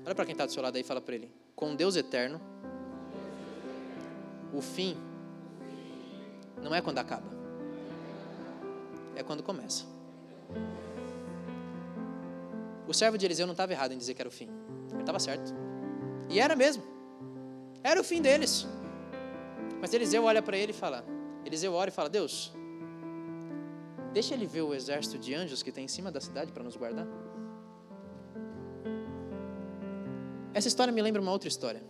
[0.09, 2.40] olha para quem está do seu lado aí e fala para ele: com Deus eterno,
[4.54, 4.96] o fim
[6.62, 7.26] não é quando acaba,
[9.14, 9.84] é quando começa.
[12.86, 14.48] O servo de Eliseu não estava errado em dizer que era o fim.
[14.90, 15.54] Ele estava certo.
[16.30, 16.82] E era mesmo.
[17.84, 18.66] Era o fim deles.
[19.78, 21.04] Mas Eliseu olha para ele e fala:
[21.44, 22.50] Eliseu ora e fala: Deus,
[24.14, 26.76] deixa ele ver o exército de anjos que tem em cima da cidade para nos
[26.76, 27.06] guardar.
[30.59, 31.80] Essa história me lembra uma outra história.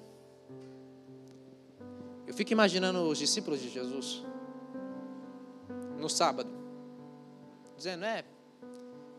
[2.27, 4.23] Eu fico imaginando os discípulos de Jesus
[5.97, 6.51] no sábado,
[7.75, 8.27] dizendo: É,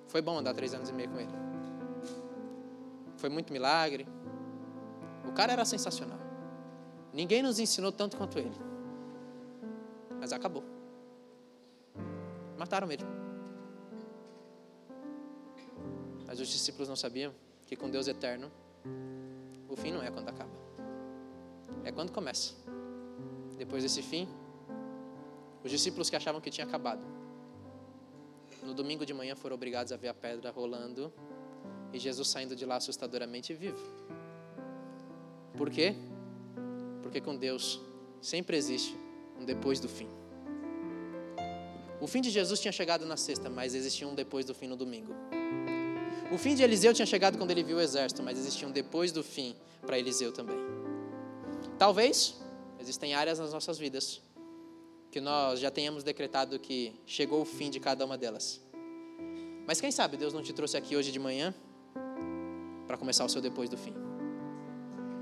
[0.08, 1.32] Foi bom andar três anos e meio com ele.
[3.18, 4.08] Foi muito milagre.
[5.28, 6.20] O cara era sensacional.
[7.12, 8.56] Ninguém nos ensinou tanto quanto ele.
[10.20, 10.64] Mas acabou.
[12.56, 13.04] Mataram ele.
[16.28, 17.34] Mas os discípulos não sabiam
[17.66, 18.52] que com Deus eterno,
[19.70, 20.52] o fim não é quando acaba,
[21.84, 22.54] é quando começa.
[23.58, 24.28] Depois desse fim,
[25.64, 27.02] os discípulos que achavam que tinha acabado,
[28.64, 31.14] no domingo de manhã foram obrigados a ver a pedra rolando
[31.94, 33.80] e Jesus saindo de lá assustadoramente vivo.
[35.56, 35.96] Por quê?
[37.02, 37.80] Porque com Deus
[38.22, 38.96] sempre existe
[39.40, 40.10] um depois do fim.
[42.02, 44.78] O fim de Jesus tinha chegado na sexta, mas existia um depois do fim no
[44.78, 45.14] domingo.
[46.32, 49.12] O fim de Eliseu tinha chegado quando ele viu o exército, mas existia um depois
[49.12, 50.58] do fim para Eliseu também.
[51.78, 52.36] Talvez
[52.80, 54.22] existem áreas nas nossas vidas
[55.12, 58.62] que nós já tenhamos decretado que chegou o fim de cada uma delas.
[59.66, 61.54] Mas quem sabe Deus não te trouxe aqui hoje de manhã
[62.86, 64.09] para começar o seu depois do fim.